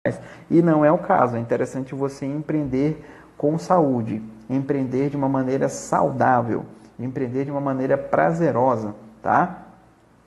E 0.50 0.62
não 0.62 0.84
é 0.84 0.92
o 0.92 0.98
caso, 0.98 1.36
é 1.36 1.40
interessante 1.40 1.94
você 1.94 2.26
empreender 2.26 3.06
com 3.38 3.60
saúde, 3.60 4.24
empreender 4.50 5.10
de 5.10 5.18
uma 5.18 5.30
maneira 5.30 5.68
saudável, 5.68 6.66
empreender 7.00 7.46
de 7.46 7.52
uma 7.52 7.62
maneira 7.62 7.98
prazerosa, 7.98 8.96
tá? 9.22 9.61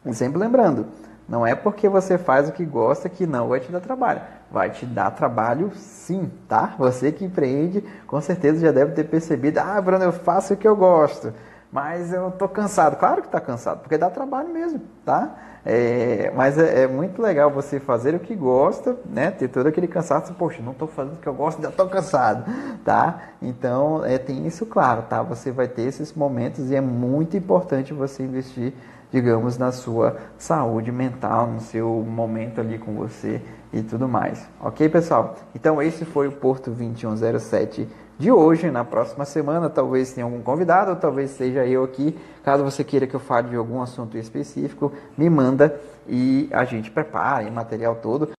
E 0.04 0.14
sempre 0.14 0.38
lembrando, 0.38 0.86
não 1.28 1.46
é 1.46 1.54
porque 1.54 1.88
você 1.88 2.18
faz 2.18 2.48
o 2.48 2.52
que 2.52 2.64
gosta 2.64 3.08
que 3.08 3.26
não 3.26 3.48
vai 3.48 3.60
te 3.60 3.72
dar 3.72 3.80
trabalho. 3.80 4.20
Vai 4.50 4.70
te 4.70 4.84
dar 4.84 5.10
trabalho 5.10 5.72
sim, 5.74 6.30
tá? 6.48 6.74
Você 6.78 7.10
que 7.10 7.24
empreende, 7.24 7.82
com 8.06 8.20
certeza 8.20 8.60
já 8.60 8.72
deve 8.72 8.92
ter 8.92 9.04
percebido. 9.04 9.58
Ah, 9.58 9.80
Bruno, 9.80 10.04
eu 10.04 10.12
faço 10.12 10.54
o 10.54 10.56
que 10.56 10.68
eu 10.68 10.76
gosto. 10.76 11.32
mas 11.74 12.12
eu 12.12 12.30
tô 12.30 12.48
cansado. 12.48 12.94
Claro 12.96 13.20
que 13.20 13.28
tá 13.28 13.40
cansado, 13.40 13.80
porque 13.80 13.98
dá 13.98 14.08
trabalho 14.08 14.48
mesmo, 14.48 14.80
tá? 15.04 15.34
É, 15.66 16.30
mas 16.36 16.56
é, 16.56 16.82
é, 16.82 16.86
muito 16.86 17.20
legal 17.20 17.50
você 17.50 17.80
fazer 17.80 18.14
o 18.14 18.20
que 18.20 18.36
gosta, 18.36 18.96
né? 19.04 19.32
Ter 19.32 19.48
todo 19.48 19.66
aquele 19.66 19.88
cansaço, 19.88 20.32
poxa, 20.34 20.62
não 20.62 20.70
estou 20.70 20.86
fazendo 20.86 21.14
o 21.14 21.16
que 21.16 21.26
eu 21.26 21.34
gosto, 21.34 21.60
já 21.60 21.70
estou 21.70 21.88
cansado, 21.88 22.44
tá? 22.84 23.22
Então, 23.42 24.04
é, 24.04 24.18
tem 24.18 24.46
isso 24.46 24.64
claro, 24.66 25.02
tá? 25.08 25.20
Você 25.22 25.50
vai 25.50 25.66
ter 25.66 25.82
esses 25.82 26.12
momentos 26.12 26.70
e 26.70 26.76
é 26.76 26.80
muito 26.80 27.36
importante 27.36 27.92
você 27.92 28.22
investir, 28.22 28.72
digamos, 29.14 29.56
na 29.56 29.70
sua 29.70 30.16
saúde 30.36 30.90
mental, 30.90 31.46
no 31.46 31.60
seu 31.60 31.88
momento 32.04 32.60
ali 32.60 32.78
com 32.78 32.94
você 32.94 33.40
e 33.72 33.80
tudo 33.80 34.08
mais. 34.08 34.44
Ok, 34.60 34.88
pessoal? 34.88 35.36
Então, 35.54 35.80
esse 35.80 36.04
foi 36.04 36.26
o 36.26 36.32
Porto 36.32 36.72
2107 36.72 37.86
de 38.18 38.32
hoje. 38.32 38.72
Na 38.72 38.84
próxima 38.84 39.24
semana, 39.24 39.70
talvez 39.70 40.12
tenha 40.12 40.24
algum 40.24 40.42
convidado, 40.42 40.90
ou 40.90 40.96
talvez 40.96 41.30
seja 41.30 41.64
eu 41.64 41.84
aqui. 41.84 42.18
Caso 42.42 42.64
você 42.64 42.82
queira 42.82 43.06
que 43.06 43.14
eu 43.14 43.20
fale 43.20 43.50
de 43.50 43.54
algum 43.54 43.80
assunto 43.80 44.18
específico, 44.18 44.92
me 45.16 45.30
manda 45.30 45.80
e 46.08 46.48
a 46.50 46.64
gente 46.64 46.90
prepara 46.90 47.48
o 47.48 47.52
material 47.52 47.94
todo. 47.94 48.30